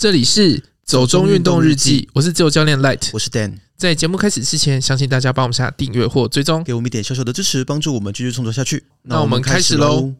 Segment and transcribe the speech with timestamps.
[0.00, 3.58] 这里是走中运动日记，我是自由教练 Light，我是 Dan。
[3.76, 8.82] 在节目开始之前，相信大家帮我们下订阅或追踪，给我们一点小小的支持，帮助我们继续创作下去。
[9.02, 10.14] 那我们开始喽。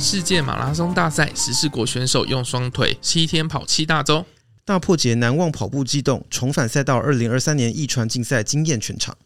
[0.00, 4.26] 世界马拉松大赛，十四国选手用双腿七天跑七大洲。
[4.64, 6.96] 大破节难忘跑步激动，重返赛道。
[6.96, 9.16] 二零二三年一传竞赛惊艳全场。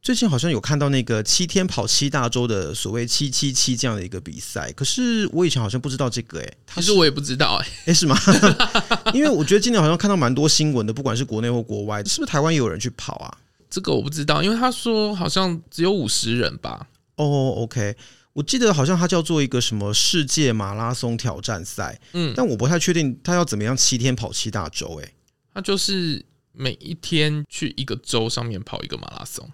[0.00, 8.18] 最近好像有看到那个七天跑七大洲的所谓“七七七”这样的一个比赛，可是我以前好像不知道这个诶、欸，其实我也不知道诶、欸，诶是吗？
[9.14, 13.38] 因为我觉得今年好像看到蛮多新闻的，不管是国内或国外，是不是台湾也有人去跑啊？
[13.70, 16.88] 这个我不知道，因为他说好像只有五十人吧。
[17.14, 17.94] 哦、oh,，OK。
[18.34, 25.12] 我记得好像它叫做一个什么世界马拉松挑战赛，嗯，但我不太确定它要怎么样七天跑七大洲，哎，
[25.52, 29.50] 它就是每一天去一个州上面跑一个马拉松，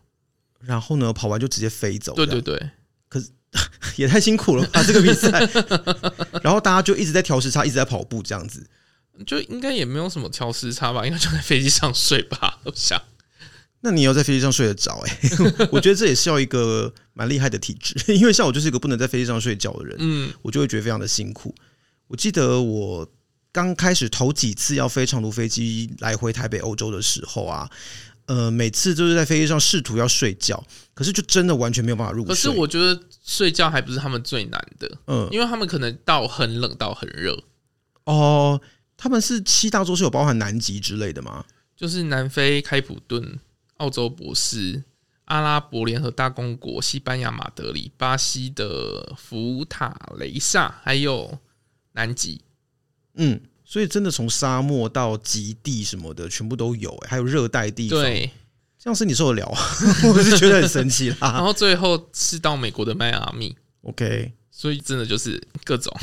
[0.61, 2.71] 然后呢，跑完就直接飞走，对对对，
[3.09, 3.31] 可是
[3.97, 5.31] 也太辛苦了吧这个比赛，
[6.43, 8.65] 然后大家就一直在调时差，一直在跑步这样子，
[9.27, 13.03] 就应该也没有什么调时差吧，应该就在飞机上睡吧，我想。
[13.81, 15.19] 那你要在飞机上睡得着哎？
[15.71, 21.55] 我觉得这也是要一个蛮厉害的体质， 因为像我就是一个不能在飞机上睡觉的人，嗯，我就会觉得非常的辛苦。
[22.09, 23.09] 我记得我
[23.53, 27.71] 刚开始头几次要飞长途飞机来回台北、欧洲的时候啊，
[28.27, 30.63] 呃，每次都是在飞机上试图要睡觉，
[30.95, 32.29] 可是就真的完全没有办法入睡。
[32.29, 37.39] 可是我觉得睡觉还不是他们最难的，嗯，因为他们可能到很冷到很热。
[38.05, 38.61] 哦，
[38.97, 41.45] 他们是七大洲是有包含南极之类的吗？
[41.77, 43.39] 就是南非开普敦。
[43.79, 44.85] 澳洲博士、
[45.25, 51.39] 阿拉伯联合大公国、西班牙马德里、巴西的福塔雷萨，还有
[51.93, 52.41] 南极。
[53.15, 58.01] 嗯，所以真的从沙漠到极地什么的，全部都有，还有热带地方。
[58.01, 58.31] 对，
[58.79, 59.49] 这样是你受得了？
[60.09, 61.17] 我是觉得很神奇啦。
[61.21, 63.57] 然后最后是到美国的迈阿密。
[63.83, 64.33] OK。
[64.61, 65.97] 所以真的就是各种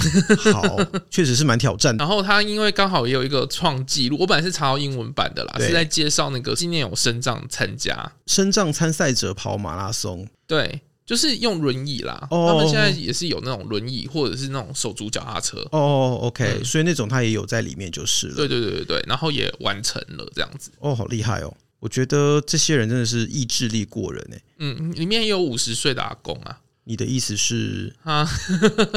[0.54, 0.80] 好，
[1.12, 2.02] 确实是蛮挑战的。
[2.02, 12.26] 然后他因为刚好也有一个创纪录，我本来是查到英文版的啦，是在介绍那个今年有身障参加身障参赛者跑马拉松，对，就是用轮椅啦。
[12.32, 15.58] 他们现在也是有那种轮椅或者是那种手足脚踏车。
[15.72, 18.36] 哦，OK，所以那种他也有在里面就是了。
[18.36, 20.72] 对对对对对，然后也完成了这样子。
[20.80, 21.54] 哦，好厉害哦！
[21.82, 24.42] 我觉得这些人真的是意志力过人哎。
[24.60, 26.58] 嗯，里面也有五十岁的阿公啊。
[26.88, 28.28] 你的意思是啊？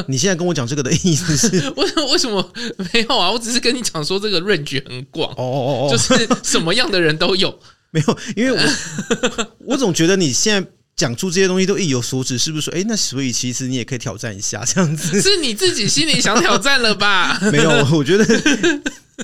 [0.06, 1.68] 你现在跟我讲这个的意思是？
[1.76, 2.52] 为为什么
[2.92, 3.30] 没有啊？
[3.32, 7.58] 我只是跟你讲说这个 range 很广哦哦哦， 就是什么样的人都有。
[7.90, 12.74] 没有，因为我我总觉得你现在讲出这些东西都意有所指，是不是说？
[12.78, 15.22] 哎，那所以其实你也可以挑战一下这样子。
[15.22, 17.38] 是你自己心里想挑战了吧？
[17.50, 18.26] 没有，我觉得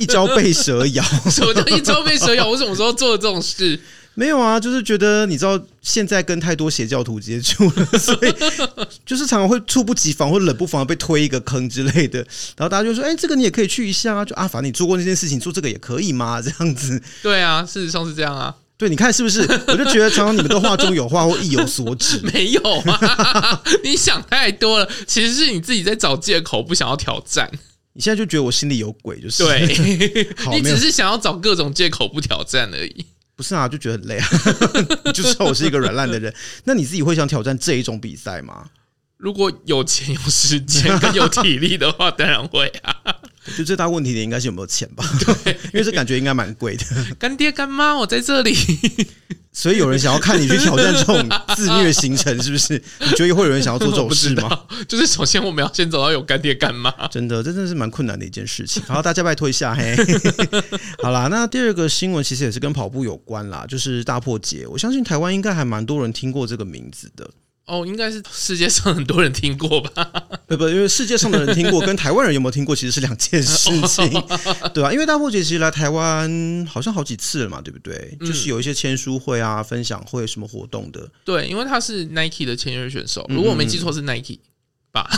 [0.00, 1.04] 一朝被蛇咬。
[1.31, 2.48] 什么叫一朝被蛇咬？
[2.48, 3.78] 我什么时候做了这种事？
[4.14, 8.34] 没有啊，就是觉得你知道现在跟太多邪教徒接触了，所以
[9.04, 12.19] 就是常常会猝不及防或冷不防被推一个坑之类的，
[12.56, 16.41] 然后大家就说：“哎，这个你也可以去一下啊！”就啊，反正你做过那件事情，做这个也可以吗？
[16.41, 17.02] 这样子。
[17.22, 18.54] 对啊，事实上是这样啊。
[18.76, 19.41] 对，你看是不是？
[19.69, 22.20] 我就觉得常常你们都话中有话或意有所指。
[22.32, 22.60] 没有
[22.91, 24.88] 啊，你想太多了。
[25.06, 27.50] 其实是你自己在找借口，不想要挑战。
[27.92, 30.26] 你现在就觉得我心里有鬼，就是对。
[30.50, 33.06] 你只是想要找各种借口不挑战而已。
[33.37, 34.28] 不是啊，就觉得很累啊，
[35.12, 36.34] 就知道我是一个软烂的人。
[36.65, 38.67] 那你自己会想挑战这一种比赛吗？
[39.17, 42.94] 如果有钱、有时间、跟有体力的话，当然会啊。
[43.56, 45.05] 就最大问题的应该是有没有钱吧？
[45.44, 46.84] 对， 因为这感觉应该蛮贵的。
[47.19, 48.55] 干爹干妈，我在这里。
[49.56, 52.75] 所以有人想要看你去挑战这种自虐行程，是不是？
[52.99, 54.62] 你觉得会有人想要做这种事吗？
[54.88, 58.82] 就是首先我们要先走到有干爹干妈，真的，这真的是蛮困难的一件事情。
[58.82, 59.94] 好，大家拜托一下，嘿。
[61.00, 64.66] 好啦，那第二个新闻其实也是跟跑步有关啦，就是大破节。
[64.66, 67.31] 我相信台湾应该还蛮多人听过这个名字的。
[67.66, 70.04] 哦，应该是世界上很多人听过吧？
[70.47, 74.10] 不不，因为世界上的人听过，跟台湾人有没有听过，其实是两件事情，
[74.75, 74.92] 对吧、啊？
[74.92, 78.16] 因为大破姐其实来台湾好像好几次了嘛，对不对？
[78.20, 81.08] 嗯、就是有一些签书会啊、分享会什么活动的。
[81.25, 84.38] 对，因为他是 Nike 的签约选手，如果我没记错是 Nike。
[84.94, 85.11] 吧，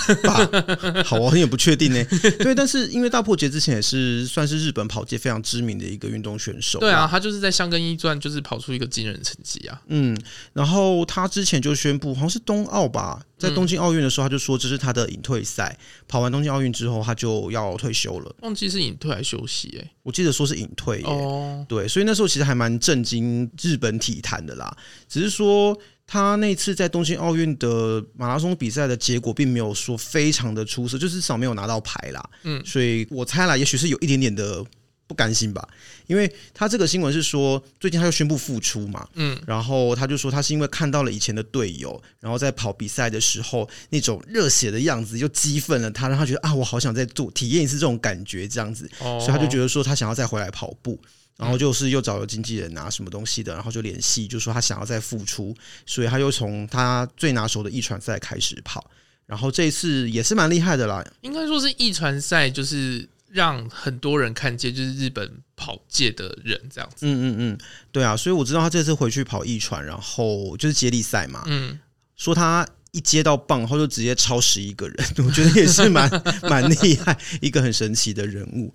[1.05, 2.03] 好，啊很也不确定呢。
[2.41, 6.79] 对，但是因为大破节之前也是算是日本跑界非常知名的一个运动选手。
[6.81, 9.79] 对啊，他就是在香根一传就是跑出一个惊人的成绩啊。
[9.89, 10.19] 嗯，
[10.55, 15.79] 然后他之前就宣布，好像是冬奥吧，在东京奥运的时候，他就说这是他的隐退赛。
[16.09, 18.35] 跑完东京奥运之后，他就要退休了。
[18.41, 19.79] 忘记是隐退还是休息？
[19.79, 21.03] 哎，我记得说是隐退。
[21.05, 24.75] 哦，对，所以那时候其实还蛮震惊日本体坛的啦。
[25.07, 25.79] 只是说。
[26.07, 32.31] 他那次在东京奥运的马拉松比赛的结果，并没有说非常的出色，就至少没有拿到牌啦。
[32.45, 34.65] 嗯，所以我猜啦，也许是有一点点的
[35.09, 35.69] 不甘心吧？
[36.07, 51.01] 因为他这个新闻是说，最近他又宣布复出嘛，嗯，然后他就说他是因为看到了以前的队友，然后在跑比赛的时候那种热血的样子，就激愤了他，让他觉得啊，我好想再做体验一次这种感觉，这样子，哦，所以他就觉得说他想要再回来跑步，
[51.37, 55.55] 然后就是又找了经纪人啊什么东西的，然后就联系，就说他想要再复出，
[55.87, 58.89] 所以他又从他最拿手的一传赛开始跑，
[59.27, 63.09] 然后这一次也是蛮厉害的啦，应该说是一传赛就是。
[63.29, 67.05] 让很多人看见，就是日本跑界的人这样子。
[67.05, 67.59] 嗯嗯嗯，
[67.93, 71.43] 对啊，所以我知道他这次回去跑一传，然后就是接力赛嘛。
[71.47, 71.79] 嗯，
[72.15, 74.97] 说他一接到棒，然后就直接超十一个人，
[75.27, 76.09] 我觉得也是蛮
[76.49, 78.73] 蛮厉害，一个很神奇的人物。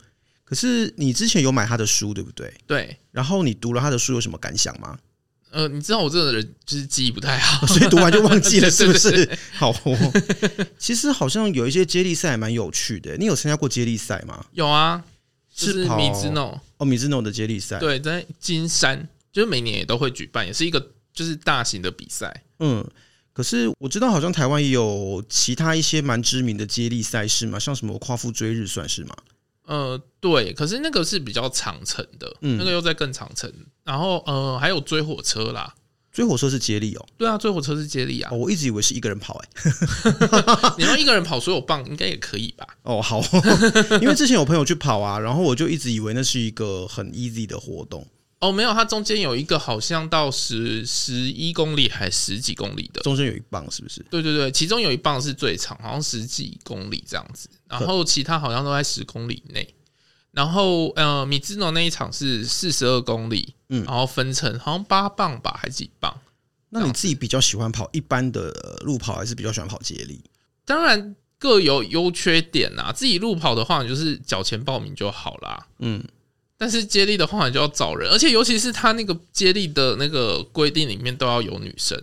[0.51, 2.53] 可是你之前有买他的书，对不对？
[2.68, 2.98] 对。
[3.09, 5.00] 然后你读了他的书，有什么感想吗？
[5.50, 9.38] 呃，你知道我这个人就是记忆不太好，所以读完就忘记了， 是不是？
[9.53, 10.13] 好、哦，
[10.77, 13.15] 其实好像有一些接力赛蛮有趣的。
[13.15, 14.45] 你有参加过接力赛吗？
[14.51, 15.01] 有啊，
[15.56, 22.44] 就是米兹诺哦，米兹诺的接力赛，对，在金山，就是每年也都会举办，也是一个就是大型的比赛。
[22.59, 22.86] 嗯，
[23.31, 29.15] 可是我知道好像台湾也有其他一些蛮知名的接力赛事嘛，像什么夸父追日算是吗？
[29.66, 33.52] 呃，对，可是那个是比较长程的，嗯，那个又在更长程。
[33.84, 35.74] 然后呃，还有追火车啦，
[36.12, 37.06] 追火车是接力哦。
[37.18, 38.30] 对啊，追火车是接力啊。
[38.31, 39.50] 哦，我一直以为是一个人跑哎。
[40.78, 42.68] 你要一个人跑所有棒应该也可以吧？
[42.84, 43.22] 哦，好，
[44.02, 48.06] 因为之前有朋友去跑啊，然后我就一直以为那是一个很 easy 的活动。
[48.41, 54.03] 哦，没有，它中间有一个好像到十十一公里还十几公里的，中间有一棒是不是？
[54.09, 59.75] 对对对，其中有一棒是最长，好像十几公里这样子，然后其他好像都在十公里内。
[60.31, 66.19] 然后呃，米兹诺那一场是四十二公里，嗯，然后分成好像八棒吧，还是几棒？
[66.69, 68.49] 那你自己比较喜欢跑一般的
[68.85, 70.19] 路跑，还是比较喜欢跑接力？
[70.65, 72.91] 当然各有优缺点呐。
[72.91, 75.67] 自己路跑的话，你就是缴钱报名就好啦。
[75.77, 76.03] 嗯。
[76.62, 81.98] 但是接力的话，你就要找人，而且尤其是他那个接力的那个规定里面都要有女生。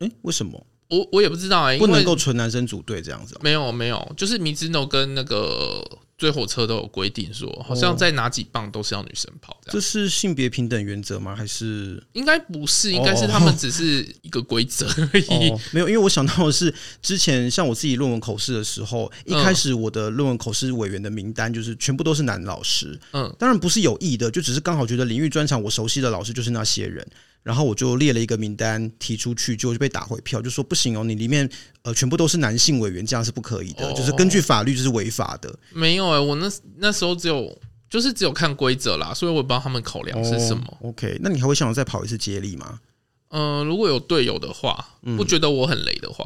[0.00, 0.66] 诶、欸，为什么？
[0.88, 3.38] 我我也不知道哎、欸，不能够纯男生组队这样子。
[3.40, 5.80] 没有没有，就是米兹诺跟那个。
[6.20, 9.56] 追火车都有规定说，好像在哪几棒都是要女生跑。
[9.62, 11.34] 这样，这是性别平等原则吗？
[11.34, 12.92] 还是应该不是？
[12.92, 15.48] 应该是他们只是一个规则而已。
[15.48, 23.00] 哦，没有，因为我想到的是，之前像我自己论文口试的时候，一开始我的论文口试委员的名单就是全部都是男老师。
[23.12, 27.06] 嗯，当然不是有意的，就只是刚好觉得领域专长我熟悉的老师就是那些人。
[27.42, 31.48] 然后我就列了一个名单提出去，就被打回票，就说不行哦，你里面
[31.82, 35.58] 呃全部都是男性委员，这样是不可以的，哦、就是根据法律就是违法的。
[35.72, 37.58] 没有哎、欸，我那那时候只有
[37.88, 40.64] 就是只有看规则啦，所以我也不知道他们考量是什么。
[40.80, 42.78] 哦、OK，那你还会想要再跑一次接力吗？
[43.30, 44.84] 嗯、呃，如果有队友的话，
[45.16, 46.24] 不觉得我很雷的话，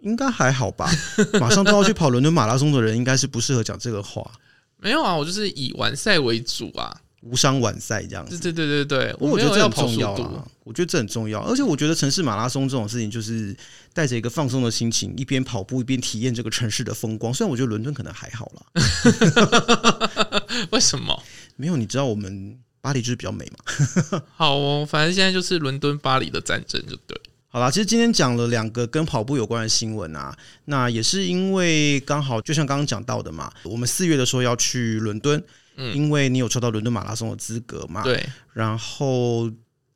[0.00, 0.90] 嗯、应该还好吧。
[1.38, 4.30] 马上都要去跑伦敦马拉松的人，应该是不适合讲这个话。
[4.78, 7.00] 没有啊，我就是以完赛为主啊。
[7.22, 10.46] 无伤晚赛这样子，对对对对对，我觉得这很重要啊。
[10.62, 13.56] 我觉得这很重要，而且我觉得城市马拉松这种事情，就是
[13.92, 17.32] 带着一个放松的心情，一边跑步一边体验这个城市的风光。
[17.32, 21.22] 虽然我觉得伦敦可能还好啦， 为什么？
[21.56, 24.22] 没有，你知道我们巴黎就是比较美嘛。
[24.36, 27.18] 好哦，反正现在就是伦敦巴黎的战争，就对。
[27.48, 30.36] 好啦，其实今天讲了两个跟跑步有关的新闻啊，
[30.66, 35.42] 那也是因为刚好就像刚刚讲到的嘛，我们四月的时候要去伦敦。
[35.78, 38.02] 嗯，因为你有抽到伦敦马拉松的资格嘛？
[38.02, 38.22] 对。
[38.52, 39.50] 然后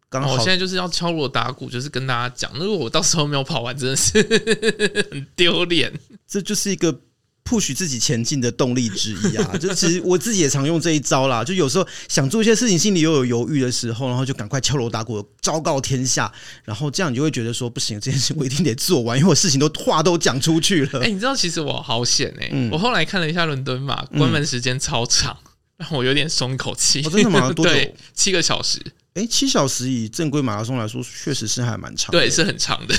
[0.09, 4.23] 刚好，我现在就是要敲锣打鼓，就是跟大家讲，如果我到时候没有跑完，真的是
[5.11, 5.93] 很丢脸。
[6.27, 7.01] 这就是一个
[7.45, 9.55] push 自己前进的动力之一啊！
[9.59, 11.43] 就其实我自己也常用这一招啦。
[11.43, 16.33] 就有时候想做一些事情，心里又有犹豫的时候，然后就赶快敲锣打鼓，昭告天下。
[16.65, 21.01] 然后这样你就会觉得说，不行，这件事我一定得做完，因为我事情都话都讲出去了。
[21.01, 22.51] 哎、欸，你知道，其实我好险哎、欸！
[22.53, 25.37] 嗯、我后来看了一下伦敦嘛，关门时间超长。
[25.45, 25.52] 嗯
[25.91, 27.01] 我有点松口气。
[27.05, 27.51] 哦，真的吗？
[27.55, 27.73] 多久？
[27.73, 28.81] 对，七个小时。
[29.15, 32.19] 哎，七小时以正规马拉松来说，确实是还蛮长的。
[32.19, 32.95] 对，是很长的。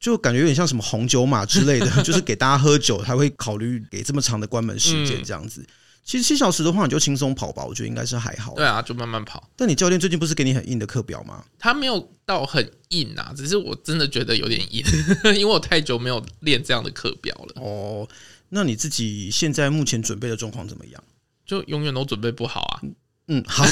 [0.00, 5.64] 就感觉有点像什么红酒马之类的， 就是给大家喝酒，才会考虑给这么长的关门时间这样子。
[6.04, 8.54] 其实七小时的话，你就轻松跑吧，我觉得应该是还好。
[8.54, 9.48] 对啊，就慢慢跑。
[9.54, 11.44] 但你教练最近不是给你很硬的课表吗？
[11.58, 14.84] 他没有到很硬啊，只是我真的觉得有点硬，
[15.36, 17.62] 因为我太久没有练这样的课表了。
[17.62, 18.08] 哦，
[18.48, 21.04] 那你自己现在目前准备的状况怎么样？
[21.52, 22.80] 就永远都准备不好啊！
[23.28, 23.62] 嗯，好，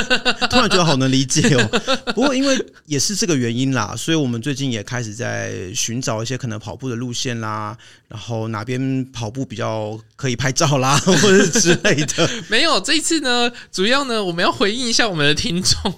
[0.48, 1.68] 突然觉得好能理解哦。
[2.14, 7.76] 不过因为也是这个原因啦，所以我们最近也开始在寻找一些可能跑步的路线啦，
[8.08, 12.30] 然后哪边跑步比较可以拍照啦， 或者之类的。
[12.48, 15.94] 没有，这一次呢，主要呢，我们要回应一下我们的听众。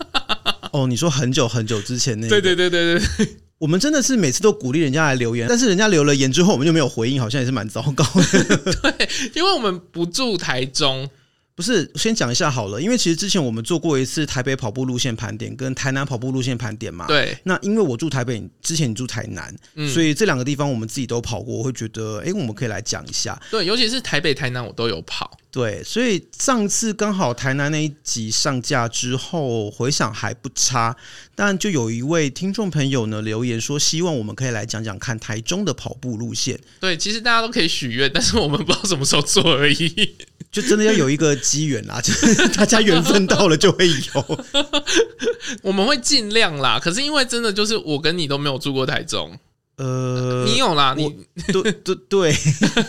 [0.70, 2.40] 哦，你说很久很久之前那个？
[2.40, 3.36] 对对对对对。
[3.58, 8.56] 我们真的是每次都鼓励人家来留言，但是人家留了言之后，我们就没有回应，好像也是蛮糟糕的。
[8.82, 11.08] 对，因为我们不住台中，
[11.56, 17.06] 不是，先讲一下好了，因为其实之前我们做过一次台北跑步路线盘点，跟台南跑步路线盘点嘛。
[17.06, 17.38] 对。
[17.44, 23.40] 那因为我住台北，之前你住台南，嗯、所以这两个地方我们自己都跑过，我会觉得，哎，我们可以来讲一下。
[23.52, 25.38] 对，尤其是台北、台南，我都有跑。
[25.52, 30.96] 对，所以上次刚好台南那一集上架之后，回想还不差，
[31.36, 36.58] 但就有一位听众朋友呢留言说，希望我们可以来讲讲看台中的跑步路线。
[36.80, 40.16] 对，其实大家都可以许愿，但是我们不知道什么时候做而已。
[40.54, 44.44] 就真的要有一个机缘啦， 就是大家缘分到了就会有。
[45.62, 49.36] 我们会尽量啦，可是因为真的就是我跟你都没有住过台中，
[49.78, 51.12] 呃，你有啦，你
[51.52, 52.36] 对对对，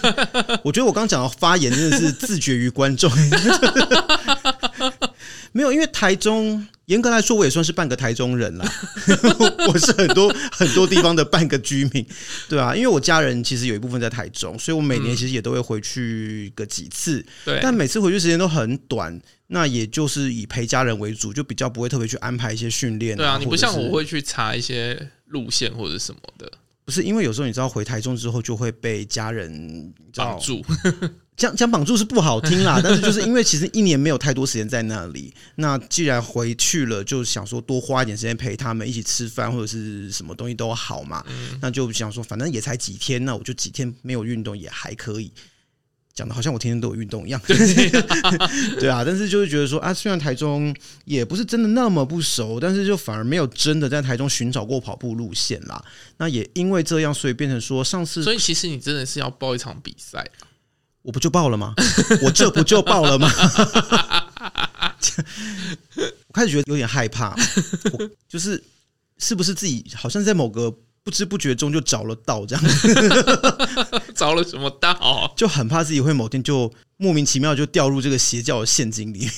[0.63, 3.11] 我觉得我刚刚讲的发言真的是自觉于观众，
[5.55, 6.67] 没有，因为台中。
[6.85, 8.73] 严格来说，我也算是半个台中人啦。
[9.73, 12.05] 我是很多很多地方的半个居民，
[12.47, 17.25] 对啊，因为我家人其实有一部分在台中，所以我每年其实也都会回去个几次。
[17.43, 23.17] 对，但每次回去时间都很短，那也就是以陪家人为主，就比较不会特别去安排一些训练。
[23.17, 26.51] 对啊，你不像我会去查一些路线或者什么的。
[26.85, 30.63] 不是，因为有时候你知道回台中之后就会被家人绑住。
[31.37, 45.29] 讲讲绑住是不好听啦， 但是就是因为其实一年没有太多时间在那里，那既然回去了，就想说多花一点时间陪他们一起吃饭或者是什么东西都好嘛，嗯、那就想说反正也才几天，那我就几天没有运动也还可以，
[46.13, 47.41] 讲的好像我天天都有运动一样，
[48.79, 50.73] 对啊，但是就是觉得说啊，虽然台中
[51.03, 55.83] 也不是真的那么不熟，但是就反而没有真的在台中寻找过跑步路线啦，
[56.17, 60.25] 那也因为这样，所以变成说上次，所以其实你真的是要报一场比赛。
[61.05, 61.73] 我不就爆了吗？
[62.23, 63.29] 我这不就爆了吗？
[66.27, 67.35] 我开始觉得有点害怕，
[67.93, 68.61] 我就是
[69.19, 70.69] 是不是自己好像在某个
[71.03, 72.65] 不知不觉中就找了道这样？
[74.15, 75.31] 找了什么道？
[75.37, 79.31] 就很怕自己会某天就莫名其妙就掉入这个邪教的陷阱里面。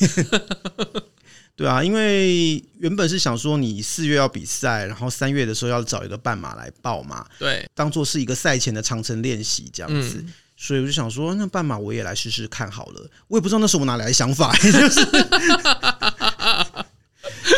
[1.55, 10.23] 对啊，因为原本是想说你四月要比赛，然后三月的时候要找一个半马来报嘛，对，当做是一个赛前的长程练习这样子。
[10.25, 13.09] 嗯所以我就想说，那半马我也来试试看好了。
[13.27, 15.07] 我也不知道那是我哪来的想法，就是。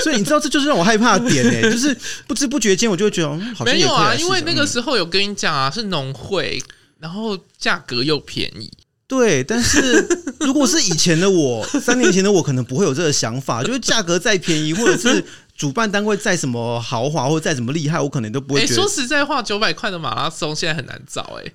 [0.04, 1.96] 所以你知道，这就是让我害怕的点呢，就是
[2.28, 6.62] 不知不觉间我就会觉得，嗯，好像没有啊，因为那个时候有跟你讲啊，是农会，
[7.00, 8.72] 然后价格又便宜。
[9.08, 10.08] 对，但是
[10.40, 15.24] 如果是以前的我，三年前的我，可能不会有这个想法，就是价格再便宜，或者是
[15.56, 18.76] 主办单位再什么豪华，或者再怎么厉害，我可能都不会觉得。
[18.76, 21.52] 说实在话，九百块的马拉松现在很难找哎。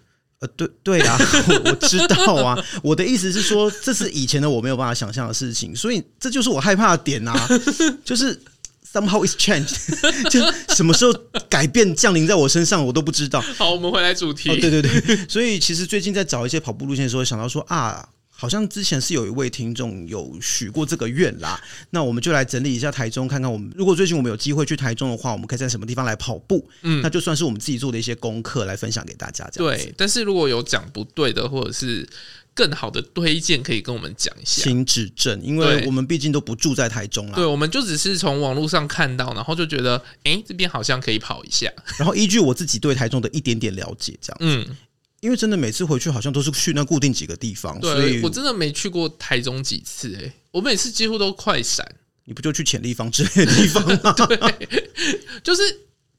[0.48, 1.16] 对对啊，
[1.48, 2.56] 我， 我知道啊。
[2.82, 7.48] 我的意思是说，这是以前的我没有办法想象的事情，所以这就是我害怕的点啊。
[8.04, 8.38] 就是
[8.92, 9.76] somehow it's changed，
[10.30, 10.40] 就
[10.74, 11.12] 什么时候
[11.48, 13.40] 改变降临在我身上，我都不知道。
[13.56, 14.50] 好，我们回来主题。
[14.50, 18.08] 哦，对对对，所以其实最近在找一些跑步路线的时候，想到说啊。
[18.44, 21.58] 好像之前是有一位听众有许过这个愿啦，
[21.88, 26.68] 那我们就来整理一下台中，看看我们如果最近我们有机会去台中的话，我们可以在什么地方来跑步？
[26.82, 29.48] 嗯，那就算是我们自己做的一些功课来分享给大家。
[29.50, 29.74] 这样。
[29.74, 32.06] 对，但是如果有讲不对的，或者是
[32.52, 37.36] 更好的推荐，可以跟我们讲一下，请指正，因为我们毕竟都不住在台中啦。
[37.36, 44.68] 对，我们就只是从网络上看到，然后就觉得，哎，这边好像可以跑一下，然后依据我自己对台中的一点点了解，这样子。
[44.70, 44.76] 嗯。
[45.24, 51.82] 因为真的每次回去好像都是去那固定几个地方，对所以我真的没去过台中几次诶、欸，我每次几乎都快闪。
[52.26, 54.12] 你不就去潜立方之类的地方吗？
[54.28, 54.68] 对，
[55.42, 55.62] 就是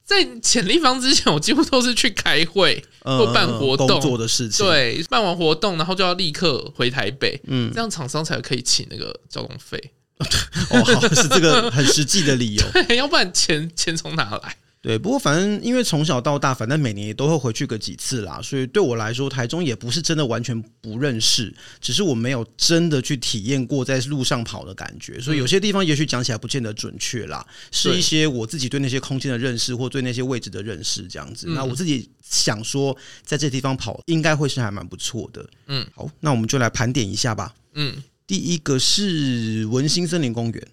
[0.04, 4.66] 在潜立方之前，我几乎都是去开会或办活动、嗯、做的事情。
[4.66, 9.92] 对，办完活动然后就要立刻回台北，嗯，这样厂商才可以请那个交通费。
[10.72, 12.64] 哦，好，是这个很实际的理由。
[12.88, 14.58] 对，要不然钱钱从哪来？
[14.86, 21.52] 对，不过反正因为从小到大，反正每年也都会回去个几次啦，所以对我来说，台中也不是真的完全不认识，
[21.82, 31.48] 只是我没有真的去体验过在路上跑的感觉，所以有些地方也许讲起来不见得准确啦，是一些我自己对那些空间的认识或对那些位置的认识这样子。
[31.48, 35.44] 那我自己想说，在这地方跑应该会是还蛮不错的。
[35.66, 37.56] 嗯，好，那我们就来盘点一下吧。
[37.74, 40.68] 嗯，第一个是文心森林公园。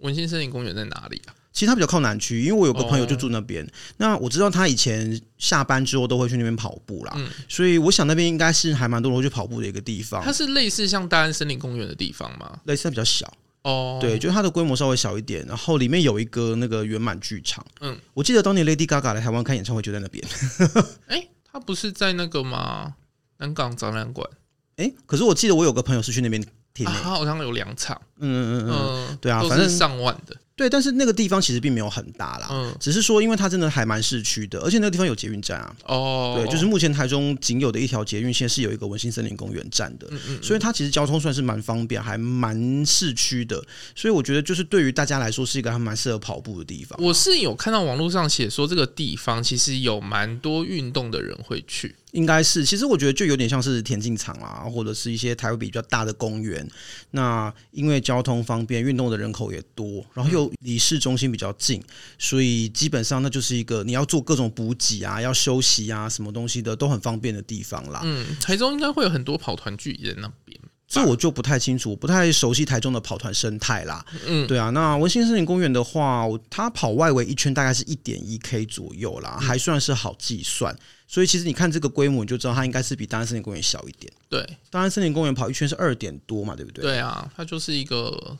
[0.00, 1.32] 文心森林公园在哪里啊？
[1.54, 3.62] 其实他比较靠南区，因为我有个朋友就住那边。
[3.62, 3.72] Oh.
[3.98, 10.20] 那我知道他以前下班之后都会去那边跑步啦，嗯、所以我想那边应该是还蛮多人会去跑步的一个地方。
[10.20, 12.58] 它是类似像大安森林公园的地方吗？
[12.64, 13.24] 类似，比较小
[13.62, 13.94] 哦。
[13.94, 14.00] Oh.
[14.00, 17.64] 对，就是它的规模稍微小一点，然后里面有一个那个圆满剧场。
[17.80, 20.24] 嗯，我记得当年 Lady Gaga 来台湾开演唱会就在那边。
[21.06, 22.94] 哎、欸，他不是在那个吗？
[23.38, 24.28] 南港展览馆。
[24.76, 26.44] 哎、欸，可是我记得我有个朋友是去那边
[26.74, 28.00] 听、欸，他好像有两场。
[28.18, 30.36] 嗯嗯嗯嗯，对啊，反正上万的。
[30.56, 35.76] 对，但是那个地方其实并没有很大啦，嗯，只是说因为它真的还蛮市区的，而且那个地方有捷运站啊。
[35.86, 43.60] 哦，对，就是目前台中仅有的一条捷运线是有一个文心森林公园站的，嗯嗯，所以它其实交通算是蛮方便，还蛮市区的，
[43.96, 46.96] 所以我觉得就是对于大家来说是一个还蛮适合跑步的地方。
[47.02, 51.96] 我是有看到网络上写说这个地方其实有蛮多运动的人会去。
[52.12, 56.64] 应该是，其实我觉得就有点像是田径场啊，或者是一些台湾比较大的公园。
[57.10, 61.82] 那因为交通方便，运动的人口也多，然后又离市中心比较近，
[62.18, 68.00] 所以基本上那就是一个你要做各种补给啊、要休息啊、什么东西的都很方便的地方啦。
[68.04, 70.58] 嗯，台中应该会有很多跑团聚集在那边。
[70.86, 74.04] 这我就不太清楚，不太熟悉台中的跑团生态啦。
[74.26, 80.76] 嗯，对啊，那文心森林公园的话，它跑外围一圈大概是一点一 K 左右啦，还算是好计算。
[81.08, 84.12] 所以其实你看这个规模，你就知道它应该是比大安森林公园小一点。
[84.28, 86.82] 对，大安森林公园跑一圈是二点多嘛，对不对？
[86.82, 88.36] 对啊，它就是一个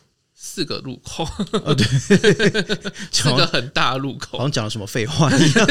[0.47, 1.27] 四个路口，
[1.65, 1.85] 哦，对，
[3.11, 5.67] 四个很大的路口，好像讲了什么废话一样。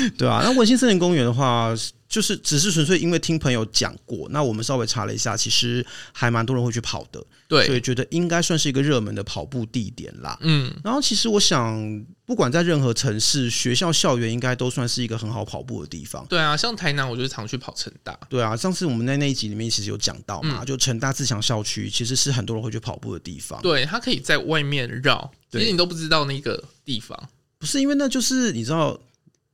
[0.18, 1.74] 对啊，那文心森林公园的话。
[2.08, 10.38] 就是只是纯粹因为听朋友讲过，那我们稍微查了一下，其实还蛮多人会去跑的，对，所以觉得应该算是一个热门的跑步地点啦。
[10.40, 16.24] 嗯，然后其实我想，不管在任何城市，学校校园应该都算是一个很好跑步的地方。
[16.28, 18.16] 对啊，像台南，我就是常去跑成大。
[18.28, 23.60] 对啊，上次我们在那一集里面其实有讲到嘛，嗯、就成大自强校区其实是很多人会去跑步的地方。
[23.62, 27.28] 对，它可以在外面绕，其实你都不知道那个地方，
[27.58, 28.98] 不是因为那就是你知道。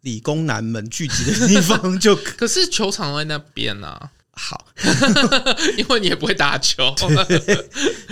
[0.02, 4.10] 理工男们聚集的地方 就，可是球场在那边呢、啊。
[4.34, 4.66] 好，
[5.76, 6.82] 因为你也不会打球。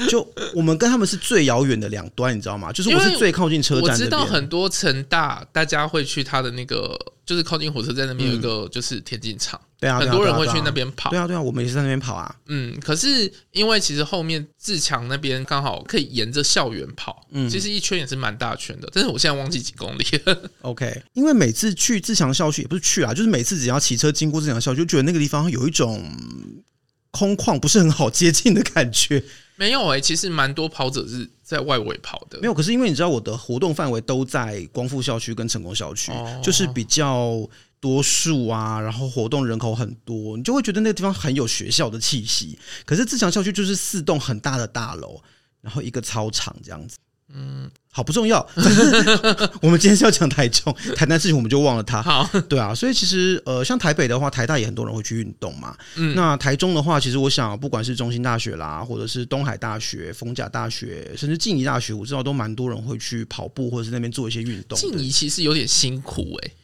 [0.06, 2.70] 就我们跟他们是最遥远的两端，你知道吗？
[2.70, 3.90] 就是我是最靠近车站。
[3.90, 6.94] 我知道很多成大，大家会去他的那个，
[7.30, 9.60] 就是靠近火车站那边有一个，就是田径场。
[9.78, 11.10] 对啊，很多人会去那边跑。
[11.10, 12.34] 对啊，对啊，我们也是在那边跑啊。
[12.46, 18.90] 嗯，可是因为其实后面自强那边刚好可以沿着校园跑，嗯，其实一圈也是蛮大圈的。
[18.92, 20.50] 但是我现在忘记几公里了。
[20.62, 26.04] OK，因为每次去自强校区也不是去啊，就是每次只要骑车经过自强校区，就觉得那个地方有一种
[27.12, 29.22] 空旷，不是很好接近的感觉。
[29.54, 32.38] 没有哎、欸，其实蛮多跑者是在外围跑的。
[32.40, 37.48] 没有，可是因为你知道我的活动范围都在光复校区跟成功校区，哦、就是比较。
[37.82, 42.58] 多数啊，然后活动人口很多，你就会觉得那个地方很有学校的气息。
[42.84, 45.18] 可是自强校区就是四栋很大的大楼，
[45.62, 46.98] 然后一个操场这样子。
[47.30, 48.46] 嗯，好不重要。
[49.60, 52.00] 我们今天是要讲台中， 台南事情我们就忘了它。
[52.00, 55.76] 好，对啊，所以其实呃，像台北的话，台大也很多人会去运动嘛。
[55.96, 64.78] 嗯，那台中的话，其实我想，不管是中心大学啦，或者是东海大学、逢甲大学，甚至静宜大学，我知道都蛮多人会去跑步，或者是那边做一些运动。
[64.78, 66.54] 静宜其实有点辛苦哎、欸。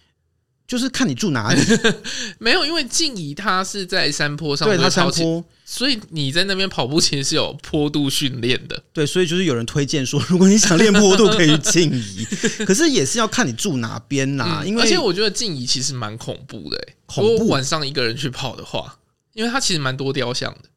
[0.66, 1.61] 就是看你住哪里，
[2.38, 12.26] 没有，因为静怡她是在山坡上，对，她山坡，所以你在那边跑步其实是有坡度训练的，对，所以就是有人推荐说，如果你想练坡度，可以去静怡，
[12.66, 17.48] 可是也是要看你住哪边呐、啊，因为、嗯、而且我觉得静怡其实蛮恐怖的、欸，恐怖？
[17.48, 18.98] 晚上一个人去跑的话，
[19.35, 20.68] 因为它其实蛮多雕像的，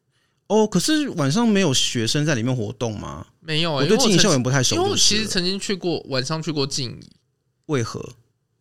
[0.46, 3.26] 哦，可是晚上没有学生在里面活动吗？
[3.40, 7.10] 没有、欸，我对静怡校园不太熟，因为我其实曾经去过晚上去过静怡，
[7.66, 8.14] 为何？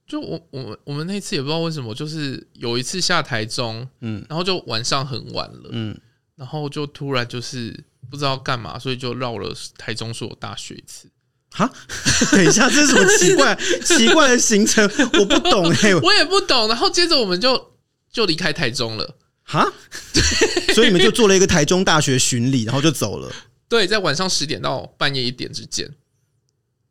[0.10, 5.96] 就我我们我们那次也不知道为什么，就是有一次下台中，嗯，然后就晚上很晚了，嗯，
[6.36, 11.08] 然后就突然就是不知道干嘛，所以就绕了台中所有大学一次。
[11.52, 11.72] 哈，
[12.34, 14.84] 等一下，这是什么奇怪 奇怪的行程？
[15.14, 16.68] 我不懂哎， 我也不懂。
[16.68, 17.74] 然后接着我们就
[18.12, 19.16] 就离开台中了。
[19.44, 19.72] 哈，
[20.14, 23.32] 对，所以你们就做了一个台中大学巡礼，然后就走了。
[23.68, 25.92] 对，在晚上十点到半夜一点之间。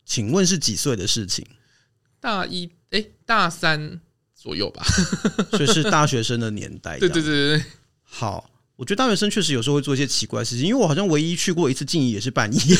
[0.05, 1.47] 请问是几岁的事情？
[2.21, 2.71] 大一。
[2.91, 4.01] 哎，大三
[4.35, 4.83] 左右吧，
[5.53, 6.99] 所以是大学生的年代。
[7.01, 7.65] 对对对对，
[8.03, 12.77] 好，我觉得大学生确实有时候会做一些奇怪的事情，因为我好像唯一去过一次静怡也是半夜，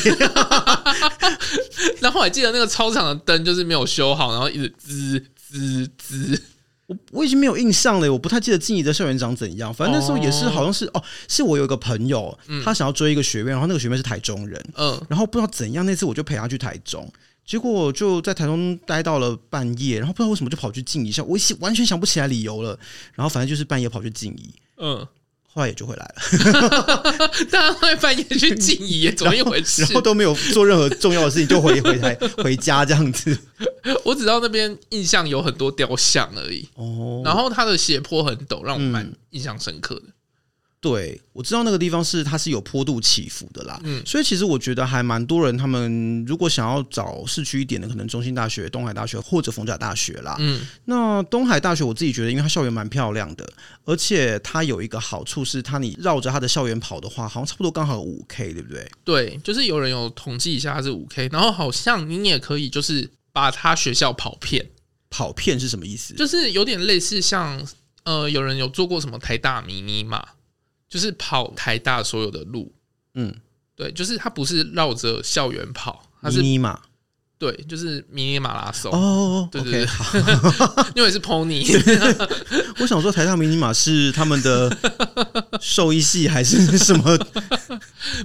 [2.01, 6.41] 然后我还记得那个操场的灯就是没有修好，然后一直滋滋滋。
[6.87, 9.71] 我我已经没有印象了，我不太记得静怡的校园长怎样。
[9.71, 17.07] 反正那时候也是好像是哦，是我有一个朋友，他想要追一个学妹，然后那个学妹是台中人，嗯，然后不知道怎样，那次我就陪他去台中。
[17.49, 22.77] 结果就在台中待到了半夜，然后不知道为什么就跑去静宜，像我完全想不起来理由了。
[23.15, 24.99] 然后反正就是半夜跑去静怡，嗯，
[25.51, 26.15] 后来也就回来了。
[27.49, 29.81] 大家会半夜去静怡，怎么一回事？
[29.81, 33.35] 然后都没有做任何重要的事情，就回回台 回家这样子。
[34.05, 36.69] 我只知道那边印象有很多雕像而已。
[36.75, 40.03] 哦，然后它的斜坡很陡，让我蛮印象深刻的。
[40.81, 53.51] 对，我知道那个地方是它是有坡度起伏的啦，嗯，所以其实我觉得还蛮多人，他们如果想要找市区一点的，可能中兴大学、东海大学或者逢甲大学啦，嗯，那东海大学我自己觉得，因为它校园蛮漂亮的，
[53.83, 58.89] 而且它有一个好处是，它你绕着它的校园跑的话，好像差不多刚好五 K，对不对？
[59.03, 64.65] 对，就是有人有统计一下它是五 K，然后好像你也可以就是把它学校跑遍，
[65.09, 66.13] 跑遍是什么意思？
[66.13, 67.61] 就是有点类似像
[68.05, 70.25] 呃，有人有做过什么台大迷你马。
[70.89, 72.73] 就是跑台大所有的路，
[73.13, 73.33] 嗯，
[73.75, 76.79] 对，就是它不是绕着校园跑，它是迷你马，
[77.37, 78.91] 对，就是迷你马拉松。
[78.91, 79.87] 哦，对对对，
[80.95, 81.63] 因为是 pony。
[82.81, 84.75] 我想说，台大迷你马是他们的
[85.61, 87.17] 兽医系还是什么？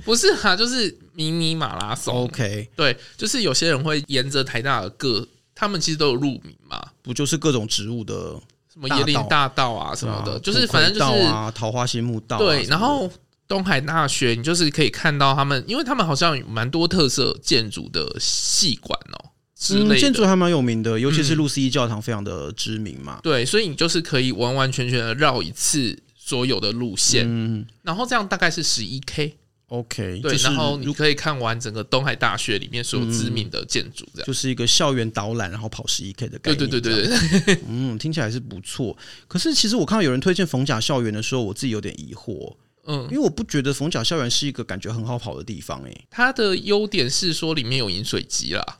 [0.04, 2.14] 不是啊，就是迷你马拉松。
[2.24, 8.40] OK，对，就是有些人会沿着台大的各，他们其实都有路名嘛，不就是各种植物的。
[8.74, 12.38] 什么椰林大道啊什么的，啊、就是反正就是啊，桃花心木道、啊。
[12.38, 13.08] 对，然后
[13.46, 23.20] 东海大学，你就是可以看到他们，因为他们好像有蛮多特色建筑的系馆哦之类的，嗯、建筑还蛮有名的，尤其是路斯一教堂非常的知名嘛、嗯。
[23.22, 29.36] 对，所以你就是可以完完全全的绕一次所有的路线，嗯，然后这样大概是十一 K。
[29.78, 36.58] OK，对，然后你可以看完整个东海大学里面所有知名的建筑，这样、嗯、就是一个校园导览，然后跑十一 K 的概念。
[36.58, 38.96] 对对对对对，嗯，听起来是不错。
[39.26, 42.54] 可是其实我看到有人推荐逢甲校园的时候，我自己有点疑惑，
[42.86, 45.88] 嗯，因为我不觉得逢甲校园是一个感觉很好跑的地方、欸。
[45.88, 48.78] 诶，它的优点是说里面有饮水机啦。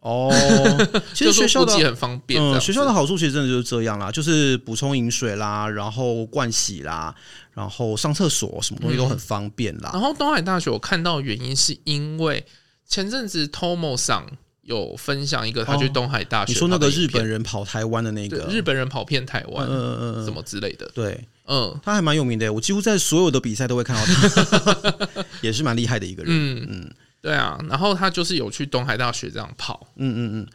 [0.00, 0.32] 哦，
[1.12, 2.40] 其实学校的很方便。
[2.40, 7.12] 嗯，学校的好处其实真的就是这样啦，就是补充饮水啦，然后盥洗啦，
[7.56, 9.88] 然后上厕所，什么东西都很方便啦。
[9.94, 12.44] 然后东海大学我看到的原因是因为
[12.86, 14.26] 前阵子 Tomo 上
[14.60, 20.86] 有分享一个他去东海大学，你说那个日本人跑台湾的那个，日本人跑遍台湾，嗯嗯什么之类的。
[20.94, 26.30] 对，嗯，他还蛮有名的，我几乎在所有的比赛都会看到他， 也是蛮厉害的一个人。
[26.30, 26.90] 嗯嗯。
[27.22, 30.46] 对啊，然后他就是有去东海大学这样跑，嗯嗯嗯，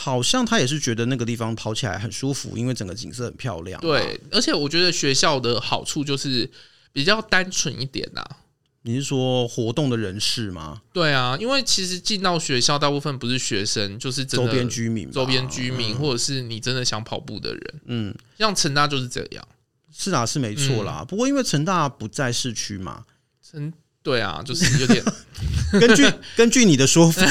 [0.00, 3.80] 好像他也是觉得那个地方跑起来很舒服，因为整个景色很漂亮。
[3.80, 6.48] 对，而且我觉得学校的好处就是
[6.92, 8.36] 比较单纯一点呐、啊。
[8.82, 10.82] 你是说活动的人士吗？
[10.92, 17.80] 对啊，因为其实进到学校大部分不是学生，就是周边居民、周边居民，或者是你真的想跑步的人。
[17.86, 19.44] 嗯，像成大就是这样，
[19.92, 21.00] 是啊，是没错啦。
[21.00, 23.04] 嗯、不过因为成大不在市区嘛，
[23.42, 23.72] 成。
[24.02, 25.02] 对啊，就是有点
[25.80, 27.22] 根据根据你的说法，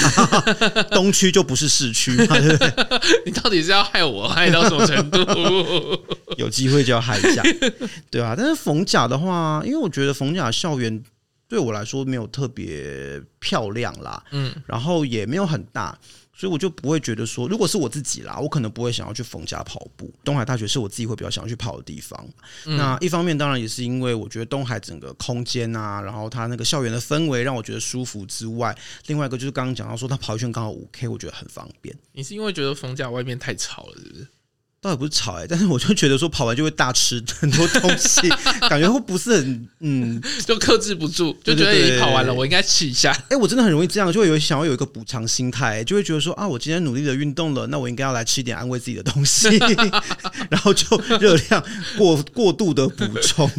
[0.92, 2.72] 东区就不是市区嘛，对不对？
[3.26, 5.20] 你到底是要害我害到什么程度？
[6.38, 7.42] 有机会就要害一下，
[8.12, 8.36] 对啊。
[8.38, 11.04] 但是逢甲的话，因为我觉得逢甲校园
[11.48, 15.98] 对我来说没有特别漂亮啦，嗯，然后也没有很大。
[16.40, 20.14] 所以我就不会觉得说，如果是我自己啦，我可能不会想要去逢甲跑步。
[20.24, 22.24] 东海大学是我自己会比较想要去跑的地方。
[22.68, 31.98] 嗯、那一方面当然也是因为我觉得东海整个空间啊，然后它那个校园的氛围让我觉得舒服之外，另外一个就是刚刚讲到说它跑一圈刚好五 K，我觉得很方便。
[32.12, 34.28] 你是因为觉得逢甲外面太吵了，是不是？
[34.88, 38.28] 倒也不是吵哎、欸， 但是我就觉得说跑完就会大吃很多东西，
[38.70, 43.12] 感觉会不是很嗯，就克制不住，就觉得你跑完了，我应该吃一下。
[43.30, 49.48] 哎、欸，我真的很容易这样，就会有想要有一个补偿心态，就会觉得说啊，我今天努力的运动了，那我应该要来吃一点安慰自己的东西，
[50.50, 51.64] 然后就热量
[51.98, 53.50] 过过度的补充，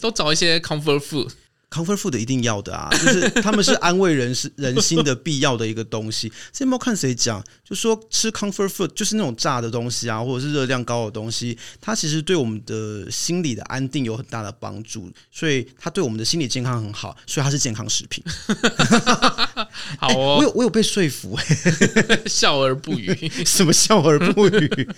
[0.00, 1.30] 都找一些 comfort food。
[1.68, 6.28] Comfort food 一定要的啊， 就是他们是安慰人是人心的必要的一个东西。
[6.28, 18.22] 之前不知道看谁讲，就说吃 Comfort food 就是那种炸的东西啊，或者是热量高的东西，它其实对我们的心理的安定有很大的帮助，所以它对我们的心理健康很好，所以它是健康食品。
[19.98, 23.30] 好哦，欸、 我有我有被说服、欸，笑而不语。
[23.44, 24.88] 什么笑而不语？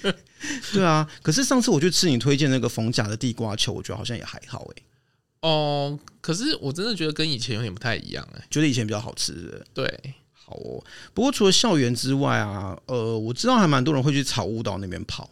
[0.73, 4.83] 对啊，可是上次我去吃你推荐那个逢甲的地瓜球，我觉得好像也还好哎、欸。
[5.41, 9.67] 哦，可是我真的觉得跟以前有点不太一样哎、欸，觉得以前比较好吃的。
[9.73, 10.83] 对，好哦。
[11.15, 15.31] 不过除了校园之外啊，呃，我知道还蛮多人会去草悟道那边跑。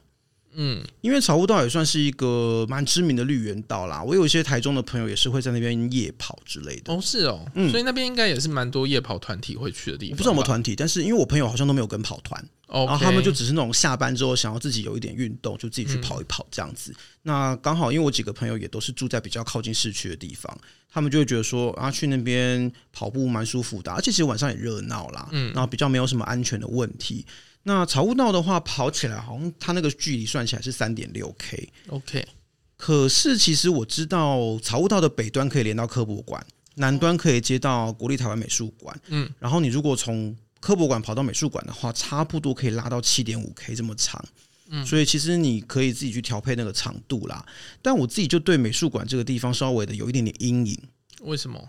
[0.58, 4.02] 嗯，因为草悟道也算是一个蛮知名的绿园道啦。
[4.02, 6.94] 我有一些台中的朋友也是会在那边夜跑之类的。
[6.94, 10.12] 哦，是哦，嗯，所以那边应该也是蛮多夜跑团体会去的地方。
[10.12, 16.90] 我不知道有没有团体，但是因为我朋友好像都没有跟跑团然后他们就只是那种下班之后想要自己有一点运动，就自己去跑一跑这样子。
[16.92, 20.58] 嗯、那刚好因为我几个朋友也都是住在比较靠近市区的地方，
[20.90, 27.24] 他们就会觉得说啊，去那边跑步蛮舒服的，而且其实晚上也热闹啦，嗯，然后比较没有什么安全的问题。
[27.62, 32.26] 那草悟道的话，跑起来好像它那个距离算起来是三点六 K，OK。
[32.76, 39.00] 可是其实我知道草悟道的北端可以连到科博馆，南端可以接到国立台湾美术馆。
[39.06, 44.24] 嗯，然后你如果从科博馆跑到美术馆的话，差不多可以拉到七点五 K 这么长。
[44.68, 47.46] 嗯，所以其实你可以自己去调配那个长度啦。
[47.80, 50.76] 但我自己就对美术馆这个地方稍微的有一点点阴影。
[51.22, 51.68] 为什么？